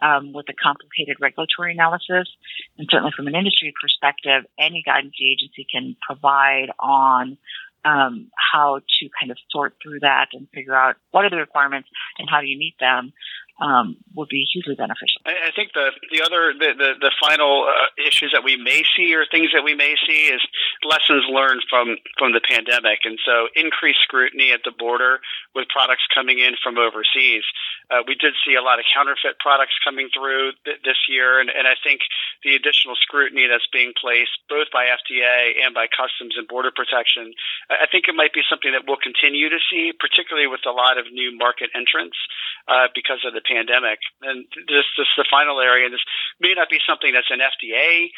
um, 0.00 0.32
with 0.32 0.46
a 0.48 0.54
complicated 0.54 1.16
regulatory 1.20 1.72
analysis. 1.72 2.30
And 2.78 2.86
certainly 2.90 3.12
from 3.16 3.26
an 3.26 3.34
industry 3.34 3.74
perspective, 3.80 4.48
any 4.58 4.82
guidance 4.86 5.14
the 5.18 5.30
agency 5.30 5.66
can 5.70 5.96
provide 6.06 6.70
on 6.78 7.38
um, 7.84 8.30
how 8.34 8.78
to 8.78 9.08
kind 9.18 9.30
of 9.30 9.38
sort 9.50 9.74
through 9.82 10.00
that 10.00 10.26
and 10.32 10.48
figure 10.52 10.74
out 10.74 10.96
what 11.12 11.24
are 11.24 11.30
the 11.30 11.36
requirements 11.36 11.88
and 12.18 12.28
how 12.28 12.40
do 12.40 12.46
you 12.46 12.58
meet 12.58 12.74
them 12.80 13.12
um, 13.58 13.96
would 14.14 14.28
be 14.28 14.44
hugely 14.52 14.74
beneficial. 14.74 15.24
I, 15.24 15.50
think 15.56 15.72
the 15.72 15.88
the 16.12 16.20
other 16.20 16.52
the 16.52 16.76
the, 16.76 16.90
the 17.00 17.12
final 17.20 17.64
uh, 17.64 17.88
issues 17.96 18.32
that 18.32 18.44
we 18.44 18.56
may 18.56 18.84
see 18.96 19.14
or 19.16 19.24
things 19.24 19.48
that 19.56 19.64
we 19.64 19.74
may 19.74 19.96
see 20.06 20.28
is 20.28 20.44
lessons 20.84 21.24
learned 21.32 21.64
from 21.70 21.96
from 22.18 22.32
the 22.36 22.44
pandemic, 22.44 23.08
and 23.08 23.18
so 23.24 23.48
increased 23.56 24.04
scrutiny 24.04 24.52
at 24.52 24.60
the 24.64 24.72
border 24.76 25.20
with 25.54 25.68
products 25.68 26.04
coming 26.12 26.38
in 26.38 26.52
from 26.62 26.76
overseas. 26.76 27.44
Uh, 27.88 28.04
we 28.04 28.14
did 28.14 28.34
see 28.44 28.58
a 28.58 28.62
lot 28.62 28.78
of 28.78 28.84
counterfeit 28.92 29.38
products 29.40 29.72
coming 29.80 30.10
through 30.12 30.52
th- 30.66 30.82
this 30.84 31.08
year, 31.08 31.40
and, 31.40 31.48
and 31.48 31.64
I 31.64 31.78
think 31.80 32.02
the 32.42 32.58
additional 32.58 32.98
scrutiny 33.00 33.46
that's 33.48 33.68
being 33.72 33.94
placed 33.96 34.36
both 34.50 34.68
by 34.74 34.90
FDA 34.90 35.62
and 35.64 35.72
by 35.72 35.86
Customs 35.86 36.34
and 36.36 36.44
Border 36.50 36.74
Protection, 36.74 37.32
I 37.70 37.86
think 37.86 38.10
it 38.10 38.18
might 38.18 38.34
be 38.34 38.42
something 38.50 38.74
that 38.74 38.84
we'll 38.84 39.00
continue 39.00 39.48
to 39.48 39.60
see, 39.70 39.94
particularly 39.94 40.50
with 40.50 40.66
a 40.66 40.74
lot 40.74 40.98
of 40.98 41.06
new 41.14 41.30
market 41.38 41.70
entrants 41.72 42.18
uh, 42.66 42.90
because 42.92 43.22
of 43.22 43.32
the 43.32 43.45
pandemic. 43.46 43.98
And 44.22 44.44
this, 44.66 44.86
this 44.98 45.06
is 45.06 45.16
the 45.16 45.28
final 45.30 45.60
area, 45.60 45.86
and 45.86 45.94
this 45.94 46.04
may 46.40 46.54
not 46.54 46.68
be 46.68 46.78
something 46.86 47.12
that's 47.14 47.30
an 47.30 47.40
FDA 47.40 48.10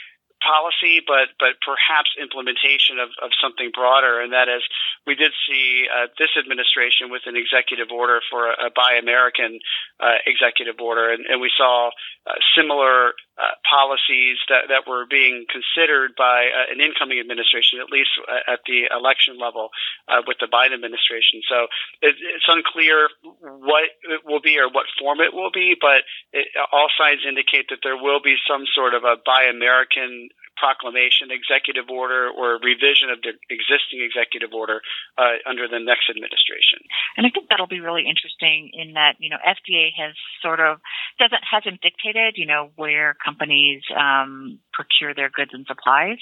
policy, 0.42 1.02
but 1.02 1.34
but 1.38 1.58
perhaps 1.66 2.14
implementation 2.14 2.98
of, 2.98 3.10
of 3.22 3.30
something 3.42 3.70
broader. 3.74 4.20
And 4.20 4.32
that 4.32 4.48
is, 4.48 4.62
we 5.06 5.14
did 5.14 5.32
see 5.46 5.86
uh, 5.90 6.06
this 6.18 6.30
administration 6.38 7.10
with 7.10 7.22
an 7.26 7.36
executive 7.36 7.90
order 7.90 8.20
for 8.30 8.50
a, 8.50 8.66
a 8.66 8.70
Buy 8.70 8.98
American 9.02 9.58
uh, 10.00 10.22
executive 10.26 10.78
order, 10.80 11.10
and, 11.10 11.26
and 11.26 11.40
we 11.40 11.50
saw 11.50 11.90
uh, 12.28 12.36
similar 12.52 13.16
uh, 13.40 13.56
policies 13.64 14.36
that, 14.52 14.68
that 14.68 14.84
were 14.84 15.06
being 15.08 15.46
considered 15.48 16.12
by 16.18 16.52
uh, 16.52 16.68
an 16.68 16.80
incoming 16.80 17.16
administration, 17.20 17.80
at 17.80 17.88
least 17.88 18.10
uh, 18.28 18.52
at 18.52 18.60
the 18.68 18.84
election 18.92 19.38
level 19.40 19.70
uh, 20.12 20.20
with 20.26 20.36
the 20.40 20.50
Biden 20.50 20.76
administration. 20.76 21.40
So 21.48 21.72
it, 22.04 22.20
it's 22.20 22.44
unclear 22.48 23.08
what 23.40 23.88
it 24.04 24.28
will 24.28 24.44
be 24.44 24.58
or 24.58 24.68
what 24.68 24.86
form 25.00 25.20
it 25.24 25.32
will 25.32 25.50
be, 25.54 25.72
but 25.80 26.04
it, 26.32 26.48
all 26.72 26.92
signs 27.00 27.24
indicate 27.26 27.72
that 27.72 27.80
there 27.82 27.96
will 27.96 28.20
be 28.20 28.36
some 28.44 28.68
sort 28.74 28.92
of 28.92 29.04
a 29.04 29.16
Buy 29.24 29.48
American 29.48 30.28
proclamation, 30.58 31.30
executive 31.30 31.88
order, 31.88 32.28
or 32.28 32.58
revision 32.58 33.10
of 33.10 33.22
the 33.22 33.32
existing 33.48 34.02
executive 34.02 34.52
order 34.52 34.82
uh, 35.16 35.38
under 35.46 35.68
the 35.68 35.78
next 35.78 36.10
administration. 36.10 36.82
And 37.16 37.26
I 37.26 37.30
think 37.30 37.48
that'll 37.48 37.70
be 37.70 37.80
really 37.80 38.04
interesting 38.06 38.70
in 38.74 38.94
that 38.94 39.16
you 39.18 39.30
know 39.30 39.38
FDA 39.38 39.94
has 39.96 40.14
sort 40.42 40.60
of 40.60 40.80
doesn't 41.18 41.42
hasn't 41.46 41.80
dictated 41.80 42.34
you 42.36 42.46
know 42.46 42.70
where 42.76 43.16
companies 43.22 43.82
um, 43.94 44.58
procure 44.72 45.14
their 45.14 45.30
goods 45.30 45.52
and 45.54 45.66
supplies. 45.66 46.18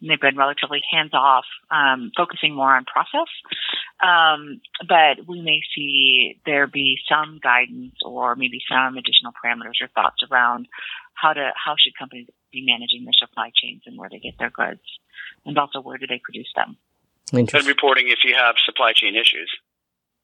And 0.00 0.10
they've 0.10 0.20
been 0.20 0.36
relatively 0.36 0.80
hands 0.90 1.14
off, 1.14 1.46
um, 1.70 2.10
focusing 2.16 2.54
more 2.54 2.74
on 2.74 2.84
process. 2.84 3.30
Um, 4.02 4.60
but 4.86 5.26
we 5.26 5.40
may 5.40 5.60
see 5.74 6.38
there 6.44 6.66
be 6.66 6.98
some 7.08 7.40
guidance 7.42 7.94
or 8.04 8.36
maybe 8.36 8.60
some 8.68 8.96
additional 8.96 9.32
parameters 9.32 9.80
or 9.80 9.88
thoughts 9.88 10.22
around 10.30 10.68
how 11.16 11.32
to 11.32 11.50
how 11.56 11.74
should 11.78 11.96
companies 11.98 12.28
be 12.52 12.64
managing 12.66 13.04
their 13.04 13.14
supply 13.16 13.50
chains 13.54 13.82
and 13.86 13.98
where 13.98 14.08
they 14.08 14.18
get 14.18 14.34
their 14.38 14.50
goods, 14.50 14.82
and 15.44 15.58
also 15.58 15.80
where 15.80 15.98
do 15.98 16.06
they 16.06 16.20
produce 16.22 16.50
them. 16.54 16.76
And 17.32 17.52
reporting 17.66 18.08
if 18.08 18.20
you 18.24 18.34
have 18.34 18.54
supply 18.64 18.92
chain 18.92 19.16
issues. 19.16 19.50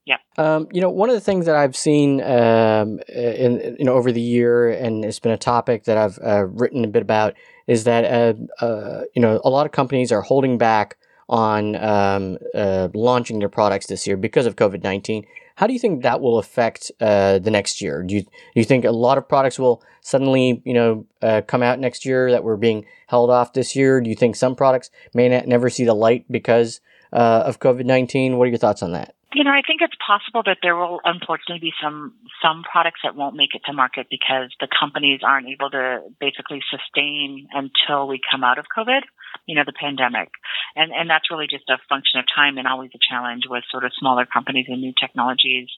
Yeah. 0.05 0.17
Um, 0.37 0.67
you 0.73 0.81
know, 0.81 0.91
one 0.91 1.11
of 1.11 1.15
the 1.15 1.21
things 1.21 1.47
that 1.47 1.55
I've 1.55 1.77
seen 1.77 2.21
um, 2.23 2.99
in 3.09 3.77
you 3.79 3.85
know 3.85 3.95
over 3.95 4.11
the 4.11 4.21
year, 4.21 4.71
and 4.71 5.05
it's 5.05 5.21
been 5.21 5.33
a 5.33 5.39
topic 5.39 5.85
that 5.85 5.97
I've 5.97 6.19
uh, 6.25 6.47
written 6.47 6.85
a 6.85 6.89
bit 6.89 7.03
about, 7.03 7.35
is 7.67 7.85
that 7.85 8.05
uh, 8.05 8.65
uh, 8.65 9.03
you 9.15 9.23
know 9.23 9.41
a 9.45 9.51
lot 9.51 9.65
of 9.65 9.73
companies 9.73 10.11
are 10.11 10.23
holding 10.23 10.59
back 10.59 10.97
on 11.29 11.77
um, 11.77 12.39
uh, 12.55 12.89
launching 12.95 13.39
their 13.39 13.49
products 13.49 13.87
this 13.87 14.07
year 14.07 14.17
because 14.17 14.47
of 14.47 14.57
COVID 14.57 14.83
nineteen. 14.83 15.25
How 15.57 15.67
do 15.67 15.73
you 15.73 15.79
think 15.79 16.03
that 16.03 16.21
will 16.21 16.39
affect 16.39 16.91
uh, 17.01 17.39
the 17.39 17.51
next 17.51 17.81
year? 17.81 18.03
Do 18.03 18.15
you 18.15 18.23
do 18.23 18.31
you 18.55 18.65
think 18.65 18.85
a 18.85 18.91
lot 18.91 19.19
of 19.19 19.29
products 19.29 19.59
will 19.59 19.83
suddenly 20.01 20.63
you 20.65 20.75
know 20.75 21.07
uh, 21.21 21.43
come 21.47 21.63
out 21.63 21.79
next 21.79 22.05
year 22.05 22.31
that 22.31 22.45
were 22.45 22.57
being 22.57 22.85
held 23.07 23.31
off 23.31 23.53
this 23.53 23.77
year? 23.77 24.01
Do 24.01 24.11
you 24.11 24.17
think 24.17 24.37
some 24.37 24.55
products 24.55 24.91
may 25.15 25.29
not, 25.29 25.47
never 25.47 25.69
see 25.71 25.85
the 25.85 25.95
light 25.95 26.25
because 26.31 26.81
of 27.13 27.61
COVID 27.61 27.85
nineteen? 27.85 28.39
What 28.39 28.45
are 28.45 28.51
your 28.51 28.59
thoughts 28.59 28.83
on 28.83 28.93
that? 28.93 29.15
You 29.35 29.45
know, 29.45 29.51
I 29.51 29.63
think 29.67 29.81
it's 29.81 29.97
possible 29.97 30.43
that 30.45 30.59
there 30.61 30.77
will 30.77 31.01
unfortunately 31.05 31.61
be 31.61 31.73
some 31.83 32.13
some 32.45 32.65
products 32.71 33.01
that 33.03 33.17
won't 33.17 33.35
make 33.35 33.55
it 33.55 33.63
to 33.65 33.73
market 33.73 34.09
because 34.11 34.53
the 34.61 34.69
companies 34.69 35.21
aren't 35.25 35.49
able 35.49 35.71
to 35.71 36.01
basically 36.21 36.61
sustain 36.69 37.49
until 37.53 38.07
we 38.07 38.21
come 38.31 38.45
out 38.45 38.59
of 38.59 38.67
COVID, 38.69 39.01
you 39.47 39.55
know, 39.55 39.65
the 39.65 39.73
pandemic. 39.73 40.29
And 40.77 40.93
and 40.93 41.09
that's 41.09 41.31
really 41.31 41.47
just 41.49 41.65
a 41.71 41.81
function 41.89 42.21
of 42.21 42.27
time 42.29 42.59
and 42.59 42.69
always 42.69 42.91
a 42.95 43.01
challenge 43.01 43.45
with 43.49 43.65
sort 43.71 43.85
of 43.85 43.93
smaller 43.99 44.27
companies 44.27 44.67
and 44.69 44.83
new 44.83 44.93
technologies. 45.01 45.69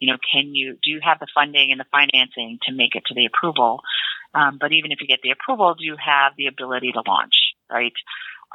You 0.00 0.10
know, 0.10 0.18
can 0.32 0.54
you 0.54 0.74
do 0.82 0.90
you 0.90 1.00
have 1.04 1.20
the 1.20 1.30
funding 1.32 1.70
and 1.70 1.78
the 1.78 1.86
financing 1.92 2.58
to 2.66 2.74
make 2.74 2.96
it 2.96 3.04
to 3.06 3.14
the 3.14 3.26
approval? 3.26 3.80
Um, 4.34 4.58
but 4.60 4.72
even 4.72 4.90
if 4.90 5.00
you 5.00 5.06
get 5.06 5.20
the 5.22 5.30
approval, 5.30 5.74
do 5.78 5.84
you 5.84 5.96
have 6.04 6.32
the 6.36 6.46
ability 6.46 6.90
to 6.92 7.02
launch, 7.06 7.54
right? 7.70 7.94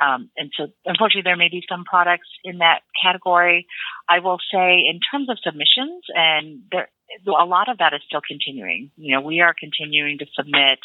Um, 0.02 0.30
and 0.38 0.52
so, 0.56 0.68
unfortunately, 0.86 1.24
there 1.24 1.38
may 1.38 1.50
be 1.50 1.64
some 1.70 1.84
products 1.84 2.28
in 2.44 2.60
that 2.60 2.82
category. 3.02 3.68
I 4.08 4.20
will 4.20 4.40
say, 4.52 4.84
in 4.90 5.00
terms 5.12 5.30
of 5.30 5.38
submissions, 5.44 6.04
and 6.14 6.62
there, 6.72 6.90
a 7.28 7.46
lot 7.46 7.70
of 7.70 7.80
that 7.80 7.94
is 7.94 8.02
still 8.06 8.22
continuing. 8.26 8.92
You 8.98 9.16
know, 9.16 9.22
we 9.22 9.42
are 9.42 9.54
continuing 9.58 10.20
to 10.20 10.26
submit 10.36 10.80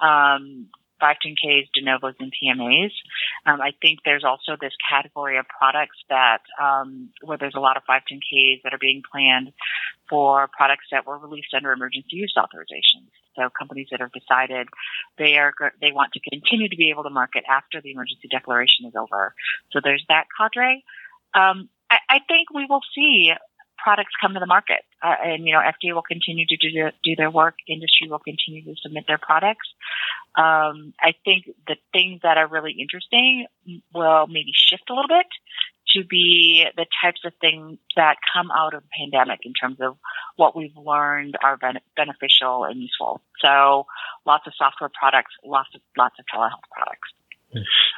um, 0.00 0.68
510Ks, 1.02 1.68
de 1.74 1.82
novos, 1.82 2.14
and 2.20 2.32
PMAs. 2.32 2.92
Um, 3.46 3.60
I 3.60 3.72
think 3.80 4.00
there's 4.04 4.24
also 4.24 4.56
this 4.60 4.72
category 4.88 5.38
of 5.38 5.46
products 5.48 5.96
that 6.08 6.42
um, 6.60 7.10
where 7.22 7.38
there's 7.38 7.56
a 7.56 7.60
lot 7.60 7.76
of 7.76 7.82
510Ks 7.88 8.62
that 8.64 8.72
are 8.72 8.78
being 8.78 9.02
planned 9.10 9.52
for 10.08 10.48
products 10.56 10.86
that 10.92 11.06
were 11.06 11.18
released 11.18 11.54
under 11.54 11.72
emergency 11.72 12.16
use 12.16 12.34
authorizations. 12.36 13.10
So 13.36 13.48
companies 13.58 13.88
that 13.90 14.00
have 14.00 14.12
decided 14.12 14.68
they 15.18 15.36
are 15.38 15.52
they 15.80 15.92
want 15.92 16.12
to 16.12 16.20
continue 16.20 16.68
to 16.68 16.76
be 16.76 16.90
able 16.90 17.02
to 17.04 17.10
market 17.10 17.44
after 17.48 17.80
the 17.80 17.90
emergency 17.92 18.28
declaration 18.30 18.86
is 18.86 18.94
over. 18.94 19.34
So 19.70 19.80
there's 19.82 20.04
that 20.08 20.26
cadre. 20.38 20.84
Um, 21.34 21.68
I, 21.90 21.98
I 22.08 22.18
think 22.28 22.52
we 22.54 22.66
will 22.68 22.82
see 22.94 23.32
products 23.82 24.12
come 24.20 24.34
to 24.34 24.40
the 24.40 24.46
market. 24.46 24.80
Uh, 25.02 25.14
and, 25.24 25.46
you 25.46 25.52
know, 25.52 25.60
FDA 25.60 25.94
will 25.94 26.02
continue 26.02 26.46
to 26.46 26.56
do, 26.56 26.68
the, 26.70 26.92
do 27.02 27.16
their 27.16 27.30
work. 27.30 27.56
Industry 27.66 28.08
will 28.08 28.20
continue 28.20 28.62
to 28.64 28.74
submit 28.80 29.04
their 29.08 29.18
products. 29.18 29.68
Um, 30.36 30.94
I 31.00 31.14
think 31.24 31.50
the 31.66 31.76
things 31.92 32.20
that 32.22 32.38
are 32.38 32.46
really 32.46 32.76
interesting 32.80 33.46
will 33.92 34.26
maybe 34.26 34.52
shift 34.54 34.88
a 34.88 34.94
little 34.94 35.08
bit 35.08 35.26
to 35.94 36.04
be 36.04 36.64
the 36.76 36.86
types 37.02 37.20
of 37.24 37.32
things 37.40 37.78
that 37.96 38.16
come 38.32 38.50
out 38.50 38.74
of 38.74 38.82
the 38.82 38.88
pandemic 38.98 39.40
in 39.44 39.52
terms 39.52 39.78
of 39.80 39.98
what 40.36 40.56
we've 40.56 40.76
learned 40.76 41.36
are 41.42 41.56
ben- 41.56 41.84
beneficial 41.96 42.64
and 42.64 42.80
useful. 42.80 43.20
So 43.40 43.86
lots 44.24 44.46
of 44.46 44.54
software 44.56 44.90
products, 44.98 45.34
lots 45.44 45.68
of, 45.74 45.80
lots 45.96 46.14
of 46.18 46.24
telehealth 46.32 46.64
products. 46.70 47.08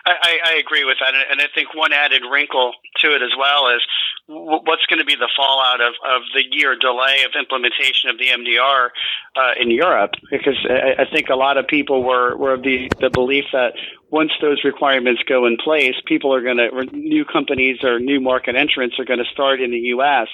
I, 0.05 0.39
I 0.45 0.53
agree 0.55 0.85
with 0.85 0.99
that, 1.01 1.15
and 1.15 1.41
I 1.41 1.47
think 1.55 1.75
one 1.75 1.93
added 1.93 2.23
wrinkle 2.29 2.73
to 3.01 3.15
it 3.15 3.23
as 3.23 3.31
well 3.39 3.69
is 3.69 3.83
what's 4.27 4.87
going 4.87 4.99
to 4.99 5.05
be 5.05 5.17
the 5.17 5.29
fallout 5.37 5.81
of, 5.81 5.95
of 6.05 6.23
the 6.35 6.43
year 6.51 6.77
delay 6.77 7.25
of 7.27 7.33
implementation 7.39 8.11
of 8.11 8.19
the 8.19 8.29
MDR 8.29 8.89
uh, 9.37 9.53
in 9.61 9.71
Europe? 9.71 10.13
Because 10.31 10.57
I, 10.69 11.03
I 11.03 11.05
think 11.11 11.29
a 11.29 11.37
lot 11.37 11.59
of 11.59 11.67
people 11.67 12.03
were, 12.03 12.37
were 12.37 12.55
of 12.55 12.63
the, 12.63 12.91
the 13.01 13.11
belief 13.11 13.45
that 13.53 13.75
once 14.15 14.31
those 14.41 14.63
requirements 14.65 15.21
go 15.29 15.45
in 15.45 15.57
place, 15.57 15.97
people 16.07 16.33
are 16.33 16.41
going 16.41 16.59
to, 16.59 16.97
new 16.97 17.25
companies 17.25 17.83
or 17.83 17.99
new 17.99 18.21
market 18.21 18.55
entrants 18.55 18.97
are 19.01 19.05
going 19.05 19.19
to 19.19 19.31
start 19.33 19.61
in 19.61 19.73
the 19.73 19.91
U.S 19.97 20.29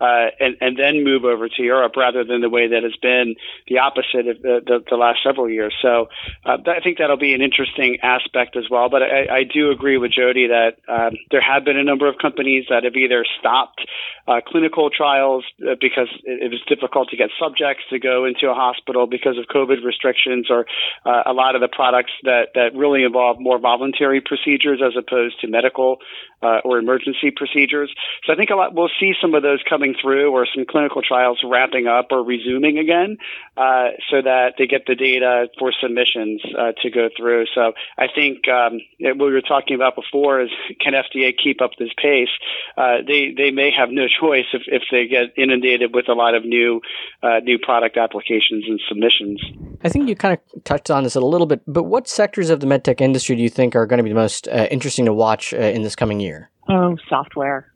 uh, 0.00 0.30
and, 0.40 0.56
and 0.60 0.78
then 0.78 1.04
move 1.04 1.24
over 1.24 1.48
to 1.48 1.62
Europe 1.62 1.94
rather 1.96 2.24
than 2.24 2.40
the 2.40 2.48
way 2.48 2.68
that 2.68 2.82
has 2.82 2.96
been 3.02 3.36
the 3.68 3.78
opposite 3.78 4.26
of 4.26 4.40
the, 4.42 4.60
the, 4.64 4.84
the 4.88 4.96
last 4.96 5.20
several 5.22 5.48
years. 5.48 5.74
So 5.82 6.08
uh, 6.44 6.56
I 6.66 6.80
think 6.82 6.98
that'll 6.98 7.18
be 7.18 7.34
an 7.34 7.42
interesting 7.42 7.98
aspect 8.02 8.56
as 8.56 8.64
well. 8.70 8.88
But 8.88 9.02
I, 9.02 9.40
I 9.40 9.44
do 9.44 9.70
agree 9.70 9.98
with 9.98 10.12
Jodi 10.12 10.48
that 10.48 10.78
um, 10.88 11.16
there 11.30 11.42
have 11.42 11.64
been 11.64 11.76
a 11.76 11.84
number 11.84 12.08
of 12.08 12.16
companies 12.16 12.64
that 12.70 12.84
have 12.84 12.96
either 12.96 13.24
stopped 13.38 13.86
uh, 14.26 14.40
clinical 14.46 14.88
trials 14.88 15.44
uh, 15.60 15.74
because 15.80 16.08
it, 16.24 16.44
it 16.44 16.50
was 16.50 16.62
difficult 16.66 17.10
to 17.10 17.16
get 17.16 17.28
subjects 17.38 17.84
to 17.90 17.98
go 17.98 18.24
into 18.24 18.48
a 18.48 18.54
hospital 18.54 19.06
because 19.06 19.36
of 19.36 19.44
COVID 19.54 19.84
restrictions, 19.84 20.46
or 20.50 20.66
uh, 21.04 21.24
a 21.26 21.32
lot 21.32 21.54
of 21.54 21.60
the 21.60 21.68
products 21.68 22.12
that, 22.22 22.48
that 22.54 22.74
really 22.74 23.04
involve 23.04 23.19
more 23.38 23.58
voluntary 23.58 24.20
procedures 24.20 24.80
as 24.84 24.92
opposed 24.96 25.40
to 25.40 25.48
medical 25.48 25.98
uh, 26.42 26.60
or 26.64 26.78
emergency 26.78 27.30
procedures. 27.34 27.92
So 28.24 28.32
I 28.32 28.36
think 28.36 28.50
a 28.50 28.54
lot 28.54 28.74
we'll 28.74 28.90
see 28.98 29.12
some 29.20 29.34
of 29.34 29.42
those 29.42 29.60
coming 29.68 29.94
through, 30.00 30.32
or 30.32 30.46
some 30.54 30.64
clinical 30.68 31.02
trials 31.02 31.40
wrapping 31.44 31.86
up 31.86 32.08
or 32.10 32.22
resuming 32.24 32.78
again, 32.78 33.18
uh, 33.56 33.88
so 34.10 34.22
that 34.22 34.54
they 34.58 34.66
get 34.66 34.82
the 34.86 34.94
data 34.94 35.48
for 35.58 35.72
submissions 35.80 36.40
uh, 36.58 36.72
to 36.82 36.90
go 36.90 37.08
through. 37.16 37.46
So 37.54 37.72
I 37.98 38.06
think 38.14 38.48
um, 38.48 38.80
what 39.00 39.26
we 39.26 39.32
were 39.32 39.42
talking 39.42 39.74
about 39.74 39.96
before 39.96 40.40
is 40.40 40.50
can 40.80 40.94
FDA 40.94 41.32
keep 41.36 41.60
up 41.60 41.72
this 41.78 41.90
pace? 42.00 42.30
Uh, 42.76 42.98
they 43.06 43.34
they 43.36 43.50
may 43.50 43.70
have 43.70 43.90
no 43.90 44.08
choice 44.20 44.46
if, 44.52 44.62
if 44.66 44.82
they 44.90 45.06
get 45.06 45.36
inundated 45.36 45.94
with 45.94 46.08
a 46.08 46.14
lot 46.14 46.34
of 46.34 46.44
new 46.44 46.80
uh, 47.22 47.40
new 47.42 47.58
product 47.58 47.96
applications 47.96 48.64
and 48.66 48.80
submissions. 48.88 49.40
I 49.82 49.88
think 49.88 50.08
you 50.08 50.14
kind 50.14 50.38
of 50.38 50.64
touched 50.64 50.90
on 50.90 51.04
this 51.04 51.14
a 51.14 51.20
little 51.20 51.46
bit, 51.46 51.62
but 51.66 51.84
what 51.84 52.08
sectors 52.08 52.50
of 52.50 52.60
the 52.60 52.66
medtech 52.66 53.00
industry 53.10 53.36
do 53.36 53.42
you 53.42 53.50
think 53.50 53.74
are 53.74 53.86
going 53.86 53.98
to 53.98 54.04
be 54.04 54.10
the 54.10 54.22
most 54.26 54.48
uh, 54.48 54.66
interesting 54.70 55.04
to 55.04 55.12
watch 55.12 55.52
uh, 55.52 55.58
in 55.58 55.82
this 55.82 55.96
coming 55.96 56.20
year? 56.20 56.50
Oh, 56.68 56.96
software 57.08 57.72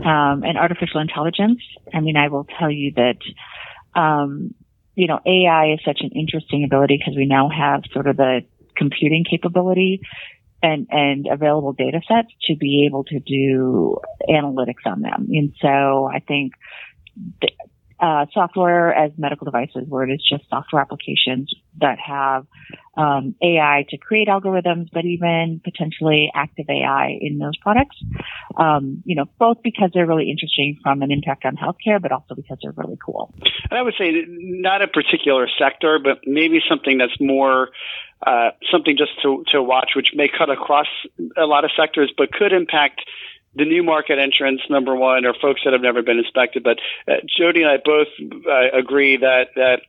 um, 0.00 0.42
and 0.44 0.58
artificial 0.58 1.00
intelligence. 1.00 1.60
I 1.92 2.00
mean, 2.00 2.16
I 2.16 2.28
will 2.28 2.46
tell 2.58 2.70
you 2.70 2.92
that. 2.96 3.18
Um, 3.98 4.54
you 4.96 5.08
know, 5.08 5.18
AI 5.26 5.72
is 5.72 5.80
such 5.84 5.98
an 6.02 6.10
interesting 6.14 6.62
ability 6.62 6.98
because 6.98 7.16
we 7.16 7.26
now 7.26 7.48
have 7.48 7.82
sort 7.92 8.06
of 8.06 8.16
the 8.16 8.42
computing 8.76 9.24
capability 9.28 10.00
and, 10.62 10.86
and 10.90 11.26
available 11.30 11.72
data 11.72 12.00
sets 12.08 12.28
to 12.46 12.56
be 12.56 12.86
able 12.86 13.04
to 13.04 13.20
do 13.20 13.98
analytics 14.28 14.86
on 14.86 15.02
them. 15.02 15.28
And 15.30 15.52
so 15.60 16.08
I 16.12 16.20
think 16.20 16.52
uh, 18.00 18.26
software 18.32 18.92
as 18.94 19.12
medical 19.16 19.44
devices, 19.44 19.84
where 19.88 20.08
it 20.08 20.12
is 20.12 20.22
just 20.28 20.48
software 20.48 20.82
applications 20.82 21.52
that 21.80 21.98
have 21.98 22.46
um, 22.96 23.34
AI 23.42 23.84
to 23.88 23.96
create 23.98 24.28
algorithms, 24.28 24.88
but 24.92 25.04
even 25.04 25.60
potentially 25.62 26.30
active 26.34 26.66
AI 26.68 27.18
in 27.20 27.38
those 27.38 27.56
products. 27.58 27.96
Um, 28.56 29.02
you 29.04 29.16
know, 29.16 29.26
both 29.38 29.58
because 29.62 29.90
they're 29.92 30.06
really 30.06 30.30
interesting 30.30 30.78
from 30.82 31.02
an 31.02 31.10
impact 31.10 31.44
on 31.44 31.56
healthcare, 31.56 32.00
but 32.00 32.12
also 32.12 32.34
because 32.34 32.58
they're 32.62 32.74
really 32.76 32.98
cool. 33.04 33.32
And 33.70 33.78
I 33.78 33.82
would 33.82 33.94
say 33.98 34.24
not 34.28 34.82
a 34.82 34.88
particular 34.88 35.48
sector, 35.58 35.98
but 36.02 36.20
maybe 36.26 36.60
something 36.68 36.98
that's 36.98 37.20
more 37.20 37.70
uh, 38.26 38.50
something 38.72 38.96
just 38.96 39.12
to, 39.22 39.44
to 39.48 39.62
watch, 39.62 39.90
which 39.94 40.12
may 40.14 40.28
cut 40.28 40.48
across 40.48 40.86
a 41.36 41.44
lot 41.44 41.64
of 41.64 41.70
sectors, 41.76 42.12
but 42.16 42.32
could 42.32 42.52
impact 42.52 43.02
the 43.56 43.64
new 43.64 43.82
market 43.82 44.18
entrants, 44.18 44.62
number 44.68 44.94
one, 44.94 45.24
or 45.24 45.34
folks 45.40 45.62
that 45.64 45.72
have 45.72 45.82
never 45.82 46.02
been 46.02 46.18
inspected. 46.18 46.62
But 46.62 46.78
uh, 47.06 47.20
Jodi 47.38 47.62
and 47.62 47.70
I 47.70 47.76
both 47.84 48.08
uh, 48.20 48.76
agree 48.76 49.18
that 49.18 49.48
that 49.56 49.82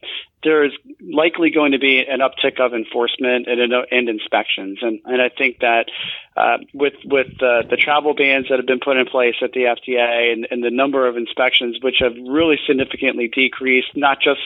there 0.43 0.63
is 0.63 0.73
likely 1.01 1.49
going 1.49 1.71
to 1.71 1.79
be 1.79 2.05
an 2.07 2.19
uptick 2.19 2.59
of 2.59 2.73
enforcement 2.73 3.47
and, 3.47 3.73
and 3.91 4.09
inspections, 4.09 4.79
and 4.81 4.99
and 5.05 5.21
I 5.21 5.29
think 5.29 5.59
that 5.59 5.85
uh, 6.37 6.57
with 6.73 6.93
with 7.03 7.33
uh, 7.41 7.63
the 7.69 7.77
travel 7.77 8.13
bans 8.13 8.47
that 8.49 8.59
have 8.59 8.67
been 8.67 8.79
put 8.79 8.97
in 8.97 9.07
place 9.07 9.35
at 9.41 9.51
the 9.53 9.61
FDA 9.61 10.31
and, 10.31 10.47
and 10.51 10.63
the 10.63 10.71
number 10.71 11.07
of 11.07 11.17
inspections, 11.17 11.77
which 11.81 11.97
have 11.99 12.13
really 12.15 12.57
significantly 12.67 13.27
decreased, 13.27 13.95
not 13.95 14.19
just 14.21 14.41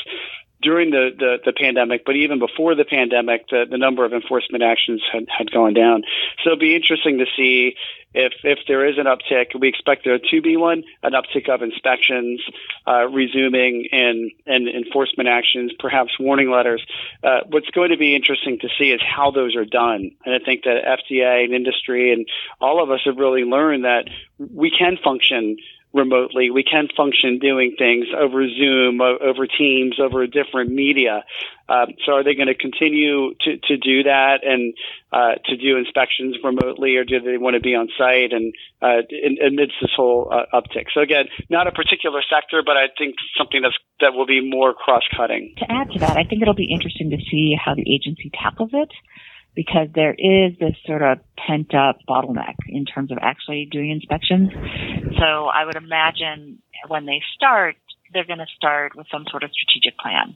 during 0.62 0.92
the, 0.92 1.10
the, 1.18 1.38
the, 1.46 1.54
pandemic, 1.54 2.06
but 2.06 2.16
even 2.16 2.40
before 2.40 2.76
the 2.76 2.84
pandemic, 2.84 3.48
the, 3.50 3.66
the 3.70 3.78
number 3.78 4.04
of 4.04 4.14
enforcement 4.14 4.64
actions 4.64 5.02
had, 5.12 5.26
had 5.30 5.52
gone 5.52 5.74
down. 5.74 6.04
So 6.44 6.52
it'll 6.52 6.60
be 6.60 6.76
interesting 6.76 7.20
to 7.20 7.26
see 7.38 7.76
if 8.14 8.34
if 8.44 8.60
there 8.68 8.88
is 8.88 8.98
an 8.98 9.06
uptick. 9.06 9.60
We 9.60 9.68
expect 9.68 10.04
there 10.04 10.18
to 10.18 10.42
be 10.42 10.58
one, 10.58 10.84
an 11.04 11.14
uptick 11.14 11.48
of 11.48 11.62
inspections 11.62 12.42
uh, 12.88 13.08
resuming 13.08 13.88
and 13.92 14.32
and 14.48 14.68
enforcement 14.68 15.30
actions, 15.30 15.72
perhaps 15.78 16.20
warning 16.20 16.50
letters. 16.50 16.84
Uh, 17.24 17.42
what's 17.48 17.70
going 17.70 17.92
to 17.92 17.98
be 17.98 18.16
interesting 18.16 18.60
to 18.60 18.70
see 18.78 18.92
is 18.92 19.02
how 19.02 19.32
those 19.32 19.56
are 19.56 19.66
done. 19.66 20.12
And 20.26 20.36
I 20.36 20.40
think 20.44 20.64
that 20.64 20.84
FDA 20.84 21.44
and 21.44 21.54
industry 21.54 22.12
and 22.12 22.28
all 22.60 22.82
of 22.82 22.90
us 22.90 23.02
have 23.06 23.18
really 23.18 23.44
learned 23.44 23.86
that 23.86 24.10
we 24.40 24.72
can 24.72 24.98
function 25.04 25.58
remotely. 25.94 26.52
We 26.52 26.64
can 26.64 26.88
function 26.96 27.40
doing 27.40 27.76
things 27.78 28.06
over 28.18 28.48
Zoom, 28.48 29.02
over 29.02 29.48
Teams, 29.48 30.00
over 30.00 30.28
different 30.28 30.72
media. 30.72 31.24
Um, 31.68 31.94
so 32.06 32.14
are 32.14 32.24
they 32.24 32.36
going 32.36 32.48
to 32.48 32.56
continue 32.56 33.34
to, 33.42 33.58
to 33.58 33.78
do 33.78 34.04
that 34.04 34.40
and 34.44 34.74
uh, 35.12 35.36
to 35.46 35.58
do 35.58 35.78
inspections 35.78 36.38
remotely, 36.44 36.96
or 36.98 37.04
do 37.04 37.20
they 37.20 37.38
want 37.38 37.56
to 37.56 37.60
be 37.60 37.76
on 37.76 37.90
site 37.98 38.34
and 38.34 38.54
uh, 38.82 39.02
amidst 39.46 39.76
this 39.82 39.92
whole 39.96 40.32
uh, 40.32 40.46
uptick? 40.54 40.86
So 40.94 41.02
again, 41.02 41.26
not 41.50 41.68
a 41.68 41.72
particular 41.72 42.22
sector, 42.30 42.62
but 42.66 42.78
I 42.78 42.88
think 42.98 43.16
something 43.38 43.62
that's 43.62 43.78
that 44.00 44.14
will 44.14 44.26
be 44.26 44.42
more 44.48 44.74
cross-cutting. 44.74 45.56
To 45.58 45.72
add 45.72 45.92
to 45.92 46.00
that, 46.00 46.16
I 46.16 46.24
think 46.24 46.42
it'll 46.42 46.54
be 46.54 46.72
interesting 46.72 47.10
to 47.10 47.18
see 47.30 47.54
how 47.54 47.76
the 47.76 47.84
agency 47.94 48.32
tackles 48.34 48.70
it 48.74 48.90
because 49.60 49.90
there 49.94 50.16
is 50.18 50.58
this 50.58 50.74
sort 50.86 51.02
of 51.02 51.18
pent 51.36 51.76
up 51.76 51.98
bottleneck 52.08 52.56
in 52.70 52.86
terms 52.86 53.12
of 53.12 53.18
actually 53.22 53.68
doing 53.70 53.92
inspections. 53.92 54.50
So 55.20 55.48
I 55.48 55.66
would 55.66 55.76
imagine 55.76 56.60
when 56.88 57.06
they 57.06 57.22
start, 57.36 57.76
they're 58.14 58.24
going 58.24 58.40
to 58.40 58.48
start 58.56 58.96
with 58.96 59.06
some 59.12 59.26
sort 59.30 59.44
of 59.44 59.52
strategic 59.52 60.00
plan 60.00 60.34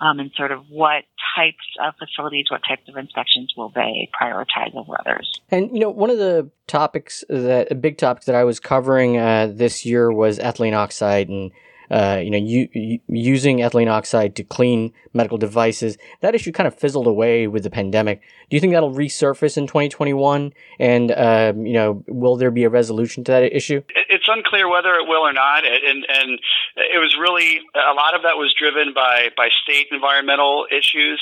um, 0.00 0.20
and 0.20 0.30
sort 0.38 0.52
of 0.52 0.64
what 0.70 1.04
types 1.36 1.58
of 1.84 1.92
facilities, 1.98 2.46
what 2.50 2.62
types 2.66 2.88
of 2.88 2.96
inspections 2.96 3.52
will 3.58 3.68
they 3.74 4.08
prioritize 4.18 4.74
over 4.74 4.98
others. 4.98 5.30
And 5.50 5.70
you 5.70 5.80
know, 5.80 5.90
one 5.90 6.08
of 6.08 6.16
the 6.16 6.48
topics 6.66 7.24
that 7.28 7.70
a 7.70 7.74
big 7.74 7.98
topic 7.98 8.24
that 8.24 8.34
I 8.34 8.44
was 8.44 8.58
covering 8.58 9.18
uh, 9.18 9.52
this 9.52 9.84
year 9.84 10.10
was 10.10 10.38
ethylene 10.38 10.72
oxide 10.72 11.28
and 11.28 11.50
uh, 11.92 12.18
you 12.24 12.30
know, 12.30 12.38
u- 12.38 12.98
using 13.06 13.58
ethylene 13.58 13.90
oxide 13.90 14.34
to 14.36 14.42
clean 14.42 14.92
medical 15.12 15.36
devices. 15.36 15.98
That 16.22 16.34
issue 16.34 16.50
kind 16.50 16.66
of 16.66 16.74
fizzled 16.74 17.06
away 17.06 17.46
with 17.46 17.64
the 17.64 17.70
pandemic. 17.70 18.22
Do 18.48 18.56
you 18.56 18.60
think 18.60 18.72
that'll 18.72 18.94
resurface 18.94 19.58
in 19.58 19.66
2021? 19.66 20.54
And 20.80 21.10
uh, 21.10 21.52
you 21.56 21.74
know, 21.74 22.02
will 22.08 22.36
there 22.36 22.50
be 22.50 22.64
a 22.64 22.70
resolution 22.70 23.24
to 23.24 23.32
that 23.32 23.54
issue? 23.54 23.82
It's 24.08 24.26
unclear 24.26 24.70
whether 24.70 24.94
it 24.94 25.06
will 25.06 25.20
or 25.20 25.34
not, 25.34 25.64
and 25.66 26.06
and 26.08 26.40
it 26.76 26.98
was 26.98 27.14
really 27.20 27.60
a 27.74 27.94
lot 27.94 28.14
of 28.14 28.22
that 28.22 28.38
was 28.38 28.54
driven 28.58 28.94
by 28.94 29.28
by 29.36 29.50
state 29.62 29.88
environmental 29.90 30.66
issues. 30.70 31.20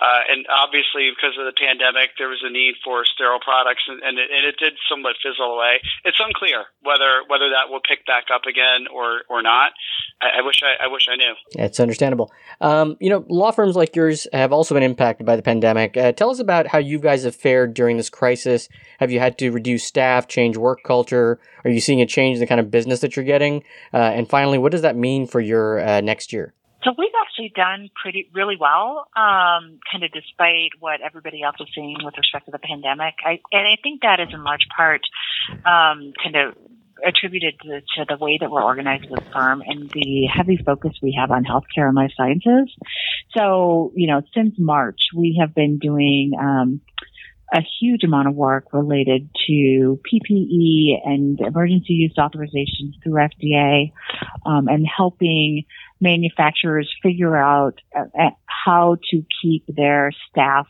Uh, 0.00 0.22
and 0.32 0.46
obviously, 0.48 1.12
because 1.12 1.36
of 1.36 1.44
the 1.44 1.52
pandemic, 1.52 2.16
there 2.16 2.28
was 2.28 2.40
a 2.42 2.50
need 2.50 2.74
for 2.82 3.04
sterile 3.04 3.40
products, 3.40 3.84
and, 3.86 4.02
and, 4.02 4.18
it, 4.18 4.30
and 4.32 4.46
it 4.46 4.56
did 4.56 4.72
somewhat 4.88 5.16
fizzle 5.22 5.52
away. 5.52 5.80
It's 6.04 6.18
unclear 6.18 6.64
whether 6.82 7.20
whether 7.28 7.50
that 7.50 7.68
will 7.68 7.84
pick 7.86 8.06
back 8.06 8.32
up 8.32 8.46
again 8.48 8.88
or 8.88 9.22
or 9.28 9.42
not. 9.42 9.72
I, 10.20 10.38
I 10.38 10.40
wish 10.42 10.62
I, 10.62 10.84
I, 10.84 10.88
wish 10.88 11.06
I 11.10 11.16
knew. 11.16 11.34
It's 11.52 11.80
understandable. 11.80 12.32
Um, 12.60 12.96
you 13.00 13.10
know, 13.10 13.24
law 13.28 13.50
firms 13.50 13.76
like 13.76 13.94
yours 13.96 14.26
have 14.32 14.52
also 14.52 14.74
been 14.74 14.82
impacted 14.82 15.26
by 15.26 15.36
the 15.36 15.42
pandemic. 15.42 15.96
Uh, 15.96 16.12
tell 16.12 16.30
us 16.30 16.38
about 16.38 16.66
how 16.66 16.78
you 16.78 16.98
guys 16.98 17.24
have 17.24 17.34
fared 17.34 17.74
during 17.74 17.96
this 17.96 18.10
crisis. 18.10 18.68
Have 18.98 19.10
you 19.10 19.18
had 19.18 19.38
to 19.38 19.50
reduce 19.50 19.84
staff, 19.84 20.28
change 20.28 20.56
work 20.56 20.82
culture? 20.82 21.38
Are 21.64 21.70
you 21.70 21.80
seeing 21.80 22.00
a 22.00 22.06
change 22.06 22.36
in 22.36 22.40
the 22.40 22.46
kind 22.46 22.60
of 22.60 22.70
business 22.70 23.00
that 23.00 23.16
you're 23.16 23.24
getting? 23.24 23.64
Uh, 23.92 23.98
and 23.98 24.28
finally, 24.28 24.58
what 24.58 24.72
does 24.72 24.82
that 24.82 24.96
mean 24.96 25.26
for 25.26 25.40
your 25.40 25.80
uh, 25.80 26.00
next 26.00 26.32
year? 26.32 26.54
So 26.84 26.94
we've 26.96 27.12
actually 27.20 27.52
done 27.54 27.90
pretty 28.00 28.30
really 28.34 28.56
well, 28.58 29.06
um, 29.16 29.80
kind 29.90 30.02
of 30.02 30.12
despite 30.12 30.70
what 30.78 31.00
everybody 31.04 31.42
else 31.42 31.56
is 31.60 31.68
seeing 31.74 31.98
with 32.02 32.14
respect 32.16 32.46
to 32.46 32.52
the 32.52 32.58
pandemic. 32.58 33.14
I, 33.24 33.40
and 33.52 33.66
I 33.66 33.76
think 33.82 34.02
that 34.02 34.18
is 34.20 34.28
in 34.32 34.42
large 34.42 34.66
part 34.74 35.02
um, 35.66 36.12
kind 36.22 36.36
of 36.36 36.56
attributed 37.06 37.58
to, 37.60 37.80
to, 37.80 38.04
the 38.08 38.16
way 38.22 38.38
that 38.40 38.50
we're 38.50 38.62
organized 38.62 39.06
as 39.06 39.12
a 39.12 39.32
firm 39.32 39.62
and 39.66 39.90
the 39.90 40.26
heavy 40.26 40.58
focus 40.64 40.92
we 41.02 41.16
have 41.18 41.30
on 41.30 41.44
healthcare 41.44 41.88
and 41.88 41.96
life 41.96 42.12
sciences. 42.16 42.74
So, 43.36 43.92
you 43.94 44.06
know, 44.06 44.22
since 44.34 44.54
March, 44.58 45.00
we 45.14 45.38
have 45.40 45.54
been 45.54 45.78
doing 45.78 46.32
um, 46.38 46.80
a 47.52 47.60
huge 47.80 48.04
amount 48.04 48.28
of 48.28 48.34
work 48.34 48.66
related 48.72 49.28
to 49.46 50.00
PPE 50.12 51.00
and 51.04 51.40
emergency 51.40 51.94
use 51.94 52.14
authorizations 52.16 53.02
through 53.02 53.14
FDA, 53.14 53.92
um, 54.46 54.68
and 54.68 54.86
helping 54.86 55.64
manufacturers 56.00 56.90
figure 57.02 57.36
out 57.36 57.74
uh, 57.96 58.04
uh, 58.18 58.30
how 58.46 58.96
to 59.10 59.22
keep 59.42 59.64
their 59.68 60.10
staff 60.30 60.66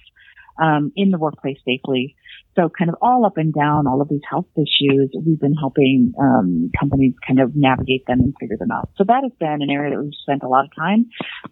um, 0.60 0.92
in 0.96 1.10
the 1.10 1.18
workplace 1.18 1.58
safely. 1.64 2.16
So 2.56 2.68
kind 2.68 2.90
of 2.90 2.96
all 3.00 3.24
up 3.24 3.36
and 3.36 3.54
down 3.54 3.86
all 3.86 4.02
of 4.02 4.08
these 4.08 4.20
health 4.28 4.48
issues, 4.56 5.10
we've 5.24 5.38
been 5.38 5.54
helping 5.54 6.12
um, 6.20 6.70
companies 6.78 7.14
kind 7.26 7.40
of 7.40 7.54
navigate 7.54 8.06
them 8.06 8.20
and 8.20 8.34
figure 8.40 8.56
them 8.58 8.72
out. 8.72 8.90
So 8.96 9.04
that 9.04 9.22
has 9.22 9.32
been 9.38 9.62
an 9.62 9.70
area 9.70 9.96
that 9.96 10.02
we've 10.02 10.12
spent 10.20 10.42
a 10.42 10.48
lot 10.48 10.64
of 10.64 10.70
time 10.76 11.06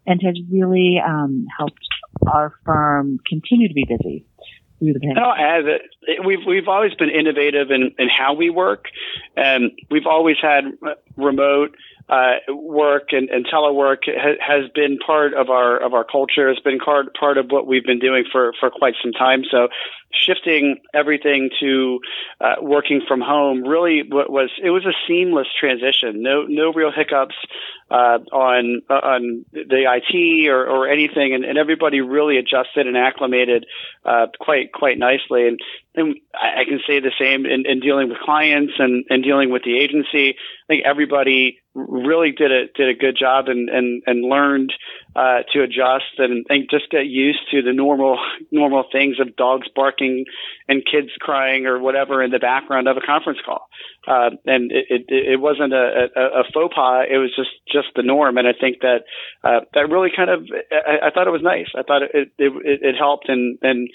and 0.07 0.21
has 0.23 0.37
really 0.51 1.01
um, 1.05 1.47
helped 1.57 1.79
our 2.27 2.53
firm 2.64 3.19
continue 3.29 3.69
to 3.69 3.75
be 3.75 3.85
busy 3.88 4.27
through 4.79 4.93
the 4.93 5.01
pandemic? 5.01 5.23
We've 6.25 6.47
we've 6.47 6.69
always 6.69 6.95
been 6.95 7.11
innovative 7.11 7.71
in, 7.71 7.95
in 7.99 8.09
how 8.09 8.35
we 8.35 8.51
work, 8.51 8.87
and 9.37 9.71
we've 9.91 10.07
always 10.07 10.37
had 10.41 10.64
remote 11.17 11.75
uh, 12.09 12.37
work 12.49 13.09
and, 13.12 13.29
and 13.29 13.47
telework 13.47 13.99
ha- 14.07 14.38
has 14.40 14.71
been 14.75 14.99
part 14.99 15.35
of 15.35 15.51
our 15.51 15.77
of 15.77 15.92
our 15.94 16.05
culture. 16.05 16.49
It's 16.49 16.61
been 16.61 16.79
part 16.79 17.14
part 17.14 17.38
of 17.38 17.51
what 17.51 17.66
we've 17.66 17.85
been 17.85 17.99
doing 17.99 18.25
for 18.31 18.53
for 18.59 18.71
quite 18.71 18.94
some 19.03 19.12
time. 19.12 19.42
So 19.51 19.68
shifting 20.12 20.79
everything 20.94 21.51
to 21.61 22.01
uh, 22.40 22.57
working 22.62 23.03
from 23.07 23.21
home 23.21 23.62
really 23.62 24.03
was 24.09 24.51
it 24.62 24.71
was 24.71 24.87
a 24.87 24.94
seamless 25.07 25.49
transition. 25.59 26.23
No 26.23 26.44
no 26.49 26.73
real 26.73 26.90
hiccups 26.90 27.37
uh, 27.90 28.18
on 28.33 28.83
uh, 28.88 28.94
on 28.94 29.44
the 29.53 29.85
IT 29.87 30.49
or, 30.49 30.66
or 30.66 30.88
anything, 30.88 31.35
and, 31.35 31.44
and 31.44 31.59
everybody 31.59 32.01
really 32.01 32.38
adjusted 32.38 32.87
and 32.87 32.97
acclimated 32.97 33.66
uh, 34.05 34.27
quite 34.40 34.73
quite 34.73 34.99
nicely. 34.99 35.47
And, 35.47 35.61
and 35.99 36.17
I 36.35 36.65
can 36.65 36.81
say 36.87 37.01
the 37.01 37.13
same 37.19 37.47
in, 37.47 37.65
in 37.67 37.81
dealing 37.81 38.09
with 38.09 38.19
clients 38.19 38.75
and, 38.79 39.05
and 39.11 39.23
dealing 39.23 39.51
with 39.51 39.63
the 39.65 39.79
agency. 39.79 40.31
I 40.31 40.67
think 40.69 40.85
everybody 40.85 41.59
really 41.75 42.33
did 42.33 42.51
a 42.51 42.67
did 42.75 42.89
a 42.89 42.95
good 42.95 43.17
job 43.19 43.49
and 43.49 43.69
and 43.69 44.03
and 44.07 44.29
learned 44.29 44.73
uh, 45.16 45.42
to 45.53 45.62
adjust 45.62 46.18
and, 46.18 46.47
and 46.49 46.68
just 46.71 46.90
get 46.90 47.07
used 47.07 47.40
to 47.51 47.62
the 47.62 47.73
normal 47.73 48.18
normal 48.51 48.85
things 48.92 49.16
of 49.21 49.37
dogs 49.37 49.66
barking 49.75 50.25
and 50.68 50.85
kids 50.85 51.09
crying 51.21 51.66
or 51.66 51.81
whatever 51.81 52.23
in 52.23 52.31
the 52.31 52.38
background 52.38 52.88
of 52.88 52.97
a 52.97 53.01
conference 53.01 53.38
call. 53.44 53.68
Uh, 54.07 54.31
and 54.47 54.71
it, 54.73 54.87
it, 54.88 55.05
it 55.09 55.40
wasn't 55.40 55.73
a, 55.73 56.09
a, 56.16 56.40
a, 56.40 56.44
faux 56.53 56.75
pas. 56.75 57.07
It 57.11 57.18
was 57.18 57.31
just, 57.37 57.51
just 57.71 57.88
the 57.97 58.03
norm. 58.03 58.38
And 58.38 58.47
I 58.47 58.53
think 58.59 58.81
that, 58.81 59.05
uh, 59.44 59.61
that 59.75 59.90
really 59.90 60.11
kind 60.14 60.31
of, 60.31 60.47
I, 60.73 61.09
I, 61.09 61.11
thought 61.11 61.27
it 61.27 61.31
was 61.31 61.42
nice. 61.42 61.66
I 61.77 61.83
thought 61.83 62.03
it, 62.03 62.11
it, 62.14 62.31
it, 62.38 62.81
it 62.83 62.94
helped 62.97 63.29
and, 63.29 63.59
and, 63.62 63.88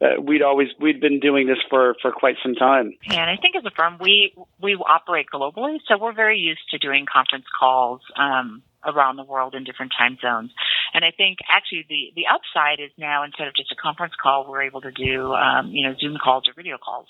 uh, 0.00 0.20
we'd 0.22 0.42
always, 0.42 0.68
we'd 0.80 1.00
been 1.00 1.18
doing 1.18 1.48
this 1.48 1.58
for, 1.68 1.96
for 2.00 2.12
quite 2.12 2.36
some 2.42 2.54
time. 2.54 2.92
And 3.08 3.28
I 3.28 3.36
think 3.36 3.56
as 3.56 3.64
a 3.64 3.70
firm, 3.70 3.98
we, 4.00 4.32
we 4.62 4.74
operate 4.74 5.26
globally. 5.32 5.78
So 5.88 5.98
we're 5.98 6.14
very 6.14 6.38
used 6.38 6.60
to 6.70 6.78
doing 6.78 7.04
conference 7.12 7.46
calls, 7.58 8.00
um, 8.16 8.62
around 8.84 9.16
the 9.16 9.24
world 9.24 9.54
in 9.54 9.64
different 9.64 9.92
time 9.96 10.18
zones. 10.20 10.50
And 10.94 11.04
I 11.04 11.10
think 11.10 11.38
actually 11.48 11.84
the, 11.88 12.12
the 12.14 12.26
upside 12.26 12.80
is 12.80 12.90
now 12.96 13.24
instead 13.24 13.48
of 13.48 13.54
just 13.54 13.72
a 13.72 13.76
conference 13.76 14.14
call, 14.20 14.48
we're 14.48 14.62
able 14.62 14.80
to 14.82 14.92
do, 14.92 15.32
um, 15.34 15.70
you 15.70 15.86
know, 15.86 15.94
Zoom 15.98 16.16
calls 16.22 16.48
or 16.48 16.54
video 16.54 16.78
calls. 16.78 17.06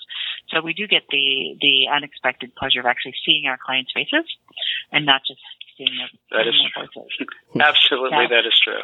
So 0.49 0.61
we 0.61 0.73
do 0.73 0.87
get 0.87 1.03
the, 1.09 1.55
the 1.61 1.87
unexpected 1.93 2.55
pleasure 2.55 2.79
of 2.79 2.85
actually 2.85 3.13
seeing 3.25 3.45
our 3.47 3.57
clients' 3.57 3.91
faces 3.93 4.25
and 4.91 5.05
not 5.05 5.21
just 5.27 5.41
seeing 5.77 5.95
their, 5.97 6.09
that 6.39 6.47
is 6.47 6.55
their 6.55 6.83
voices. 6.83 7.11
Absolutely, 7.59 8.17
yeah. 8.21 8.27
that 8.29 8.45
is 8.45 8.57
true. 8.59 8.81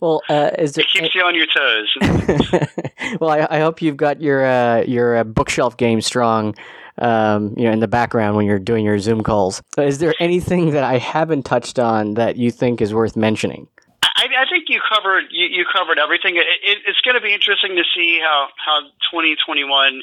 Well, 0.00 0.22
uh, 0.28 0.50
is 0.58 0.76
it, 0.76 0.82
it 0.82 1.00
keeps 1.00 1.14
you 1.14 1.22
on 1.22 1.34
your 1.34 1.46
toes. 1.46 1.96
well, 3.20 3.30
I, 3.30 3.46
I, 3.50 3.60
hope 3.60 3.80
you've 3.80 3.96
got 3.96 4.20
your 4.20 4.44
uh, 4.44 4.82
your 4.82 5.16
uh, 5.16 5.24
bookshelf 5.24 5.76
game 5.76 6.00
strong 6.00 6.54
um, 6.98 7.54
you 7.56 7.64
know, 7.64 7.72
in 7.72 7.80
the 7.80 7.88
background 7.88 8.36
when 8.36 8.46
you're 8.46 8.58
doing 8.58 8.84
your 8.84 8.98
Zoom 8.98 9.22
calls. 9.22 9.62
Is 9.78 9.98
there 9.98 10.14
anything 10.20 10.70
that 10.70 10.84
I 10.84 10.98
haven't 10.98 11.44
touched 11.44 11.78
on 11.78 12.14
that 12.14 12.36
you 12.36 12.50
think 12.50 12.80
is 12.80 12.94
worth 12.94 13.16
mentioning? 13.16 13.66
I, 14.02 14.26
I 14.38 14.44
think 14.48 14.66
you 14.68 14.80
covered 14.92 15.24
you, 15.30 15.46
you 15.46 15.64
covered 15.72 15.98
everything. 15.98 16.36
It, 16.36 16.46
it, 16.62 16.78
it's 16.86 17.00
going 17.00 17.16
to 17.16 17.20
be 17.20 17.34
interesting 17.34 17.76
to 17.76 17.82
see 17.94 18.20
how 18.20 18.48
how 18.64 18.80
2021 19.10 20.02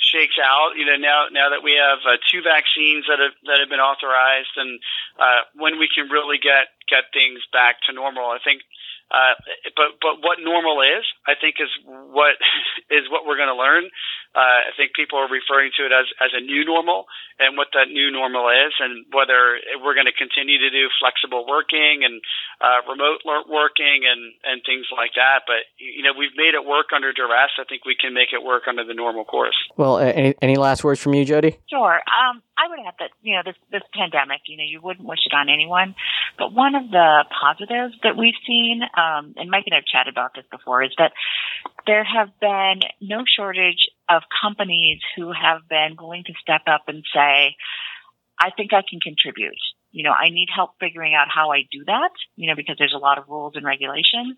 shakes 0.00 0.36
out. 0.42 0.76
You 0.76 0.86
know, 0.86 0.96
now 0.96 1.26
now 1.30 1.50
that 1.50 1.62
we 1.62 1.76
have 1.76 2.00
uh, 2.02 2.16
two 2.32 2.42
vaccines 2.42 3.04
that 3.08 3.20
have 3.20 3.36
that 3.46 3.60
have 3.60 3.68
been 3.68 3.80
authorized, 3.80 4.56
and 4.56 4.80
uh, 5.20 5.46
when 5.54 5.78
we 5.78 5.88
can 5.88 6.08
really 6.08 6.38
get 6.38 6.72
get 6.88 7.12
things 7.12 7.40
back 7.52 7.76
to 7.86 7.92
normal, 7.92 8.26
I 8.32 8.38
think 8.42 8.62
uh, 9.10 9.34
but 9.74 9.98
but 10.00 10.22
what 10.22 10.38
normal 10.38 10.82
is, 10.82 11.02
I 11.26 11.34
think, 11.34 11.56
is 11.58 11.70
what 11.84 12.38
is 12.90 13.10
what 13.10 13.26
we're 13.26 13.36
going 13.36 13.50
to 13.50 13.58
learn. 13.58 13.90
Uh, 14.30 14.70
I 14.70 14.72
think 14.76 14.94
people 14.94 15.18
are 15.18 15.26
referring 15.26 15.74
to 15.74 15.86
it 15.86 15.92
as 15.92 16.06
as 16.22 16.30
a 16.38 16.40
new 16.40 16.64
normal, 16.64 17.10
and 17.42 17.58
what 17.58 17.74
that 17.74 17.90
new 17.90 18.14
normal 18.14 18.46
is, 18.46 18.70
and 18.78 19.06
whether 19.10 19.58
we're 19.82 19.98
going 19.98 20.06
to 20.06 20.14
continue 20.14 20.58
to 20.62 20.70
do 20.70 20.86
flexible 21.02 21.42
working 21.48 22.06
and 22.06 22.22
uh, 22.62 22.86
remote 22.86 23.26
working 23.26 24.06
and 24.06 24.30
and 24.46 24.62
things 24.62 24.86
like 24.94 25.18
that. 25.18 25.50
But 25.50 25.66
you 25.82 26.06
know, 26.06 26.14
we've 26.14 26.34
made 26.38 26.54
it 26.54 26.62
work 26.62 26.94
under 26.94 27.12
duress. 27.12 27.58
I 27.58 27.66
think 27.66 27.82
we 27.84 27.98
can 27.98 28.14
make 28.14 28.30
it 28.30 28.42
work 28.46 28.70
under 28.70 28.84
the 28.86 28.94
normal 28.94 29.24
course. 29.24 29.58
Well, 29.76 29.98
any 29.98 30.34
any 30.40 30.54
last 30.54 30.84
words 30.84 31.02
from 31.02 31.14
you, 31.14 31.24
Jodi? 31.24 31.58
Sure. 31.66 31.98
Um, 32.06 32.42
I 32.54 32.68
would 32.68 32.78
add 32.86 32.94
that 33.00 33.10
you 33.22 33.34
know 33.34 33.42
this 33.44 33.56
this 33.72 33.82
pandemic, 33.94 34.46
you 34.46 34.56
know, 34.56 34.68
you 34.68 34.80
wouldn't 34.80 35.08
wish 35.08 35.26
it 35.26 35.34
on 35.34 35.48
anyone, 35.48 35.94
but 36.38 36.52
one 36.52 36.74
of 36.74 36.90
the 36.90 37.24
positives 37.34 37.94
that 38.02 38.16
we've 38.16 38.38
seen, 38.46 38.82
um, 38.94 39.34
and 39.36 39.50
Mike 39.50 39.64
and 39.66 39.74
I've 39.74 39.90
chatted 39.90 40.12
about 40.12 40.34
this 40.34 40.44
before, 40.50 40.82
is 40.82 40.92
that 40.98 41.12
there 41.86 42.04
have 42.04 42.28
been 42.38 42.80
no 43.00 43.24
shortage 43.26 43.88
of 44.10 44.22
companies 44.42 45.00
who 45.16 45.32
have 45.32 45.68
been 45.68 45.96
willing 45.98 46.24
to 46.24 46.34
step 46.40 46.62
up 46.66 46.82
and 46.88 47.04
say, 47.14 47.56
"I 48.38 48.50
think 48.50 48.72
I 48.72 48.82
can 48.82 49.00
contribute." 49.00 49.60
you 49.92 50.04
know, 50.04 50.12
I 50.12 50.30
need 50.30 50.48
help 50.54 50.72
figuring 50.78 51.14
out 51.14 51.26
how 51.28 51.50
I 51.50 51.62
do 51.70 51.84
that, 51.86 52.10
you 52.36 52.48
know, 52.48 52.54
because 52.54 52.76
there's 52.78 52.94
a 52.94 52.98
lot 52.98 53.18
of 53.18 53.24
rules 53.28 53.54
and 53.56 53.64
regulations. 53.64 54.36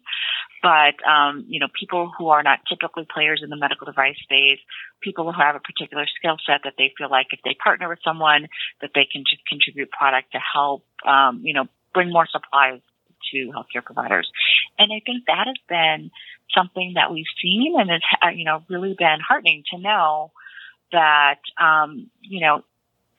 But, 0.63 0.97
um, 1.07 1.45
you 1.49 1.61
know, 1.61 1.67
people 1.79 2.11
who 2.17 2.29
are 2.29 2.43
not 2.43 2.61
typically 2.69 3.07
players 3.13 3.41
in 3.43 3.51
the 3.51 3.57
medical 3.57 3.85
device 3.85 4.17
space, 4.23 4.61
people 5.03 5.31
who 5.31 5.39
have 5.39 5.57
a 5.57 5.61
particular 5.61 6.07
skill 6.17 6.37
set 6.47 6.63
that 6.65 6.75
they 6.79 6.93
feel 6.97 7.11
like 7.11 7.27
if 7.33 7.41
they 7.45 7.55
partner 7.55 7.89
with 7.89 7.99
someone, 8.05 8.49
that 8.81 8.91
they 8.95 9.07
can 9.11 9.25
just 9.29 9.43
contribute 9.47 9.91
product 9.91 10.33
to 10.33 10.39
help, 10.39 10.85
um, 11.07 11.41
you 11.43 11.53
know, 11.53 11.67
bring 11.93 12.11
more 12.11 12.27
supplies 12.31 12.81
to 13.33 13.53
healthcare 13.53 13.85
providers. 13.85 14.31
And 14.79 14.93
I 14.93 15.01
think 15.05 15.27
that 15.27 15.47
has 15.47 15.57
been 15.69 16.11
something 16.55 16.93
that 16.95 17.13
we've 17.13 17.27
seen 17.41 17.75
and 17.79 17.91
has, 17.91 18.01
you 18.35 18.45
know, 18.45 18.63
really 18.69 18.95
been 18.99 19.19
heartening 19.27 19.65
to 19.73 19.79
know 19.79 20.33
that, 20.93 21.41
um, 21.61 22.11
you 22.21 22.41
know, 22.41 22.65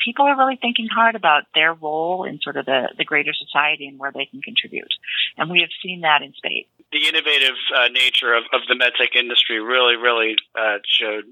people 0.04 0.26
are 0.26 0.38
really 0.38 0.58
thinking 0.62 0.88
hard 0.88 1.16
about 1.16 1.44
their 1.56 1.74
role 1.74 2.26
in 2.26 2.40
sort 2.42 2.58
of 2.58 2.66
the, 2.66 2.90
the 2.98 3.06
greater 3.06 3.34
society 3.34 3.88
and 3.88 3.98
where 3.98 4.12
they 4.12 4.26
can 4.26 4.42
contribute. 4.42 4.94
And 5.38 5.50
we 5.50 5.62
have 5.62 5.70
seen 5.82 6.02
that 6.02 6.22
in 6.22 6.34
spades. 6.34 6.68
The 6.92 7.08
innovative 7.08 7.56
uh, 7.76 7.88
nature 7.88 8.34
of, 8.34 8.44
of 8.54 8.62
the 8.68 8.76
medtech 8.76 9.16
industry 9.16 9.60
really, 9.60 9.96
really 9.96 10.36
uh, 10.56 10.78
showed 10.86 11.26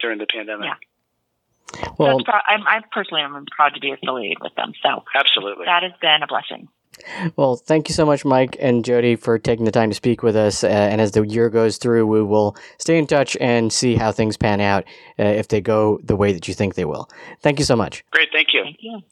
during 0.00 0.18
the 0.18 0.26
pandemic. 0.26 0.66
Yeah. 0.66 1.88
Well, 1.98 2.18
so 2.20 2.32
I'm, 2.46 2.66
I'm 2.66 2.82
personally 2.92 3.22
I'm 3.22 3.46
proud 3.46 3.74
to 3.74 3.80
be 3.80 3.92
affiliated 3.92 4.38
with 4.42 4.54
them. 4.56 4.72
So 4.82 5.04
absolutely, 5.14 5.64
that 5.64 5.82
has 5.82 5.92
been 6.00 6.22
a 6.22 6.26
blessing. 6.26 6.68
Well, 7.36 7.56
thank 7.56 7.88
you 7.88 7.94
so 7.94 8.06
much, 8.06 8.24
Mike 8.24 8.56
and 8.60 8.84
Jodi, 8.84 9.16
for 9.16 9.38
taking 9.38 9.64
the 9.64 9.72
time 9.72 9.90
to 9.90 9.94
speak 9.94 10.22
with 10.22 10.36
us. 10.36 10.62
Uh, 10.62 10.68
and 10.68 11.00
as 11.00 11.12
the 11.12 11.22
year 11.22 11.50
goes 11.50 11.78
through, 11.78 12.06
we 12.06 12.22
will 12.22 12.56
stay 12.78 12.98
in 12.98 13.06
touch 13.06 13.36
and 13.40 13.72
see 13.72 13.96
how 13.96 14.12
things 14.12 14.36
pan 14.36 14.60
out 14.60 14.84
uh, 15.18 15.24
if 15.24 15.48
they 15.48 15.60
go 15.60 15.98
the 16.02 16.16
way 16.16 16.32
that 16.32 16.48
you 16.48 16.54
think 16.54 16.74
they 16.74 16.84
will. 16.84 17.08
Thank 17.40 17.58
you 17.58 17.64
so 17.64 17.76
much. 17.76 18.04
Great. 18.10 18.28
Thank 18.32 18.52
you. 18.52 18.62
Thank 18.64 18.78
you. 18.80 19.02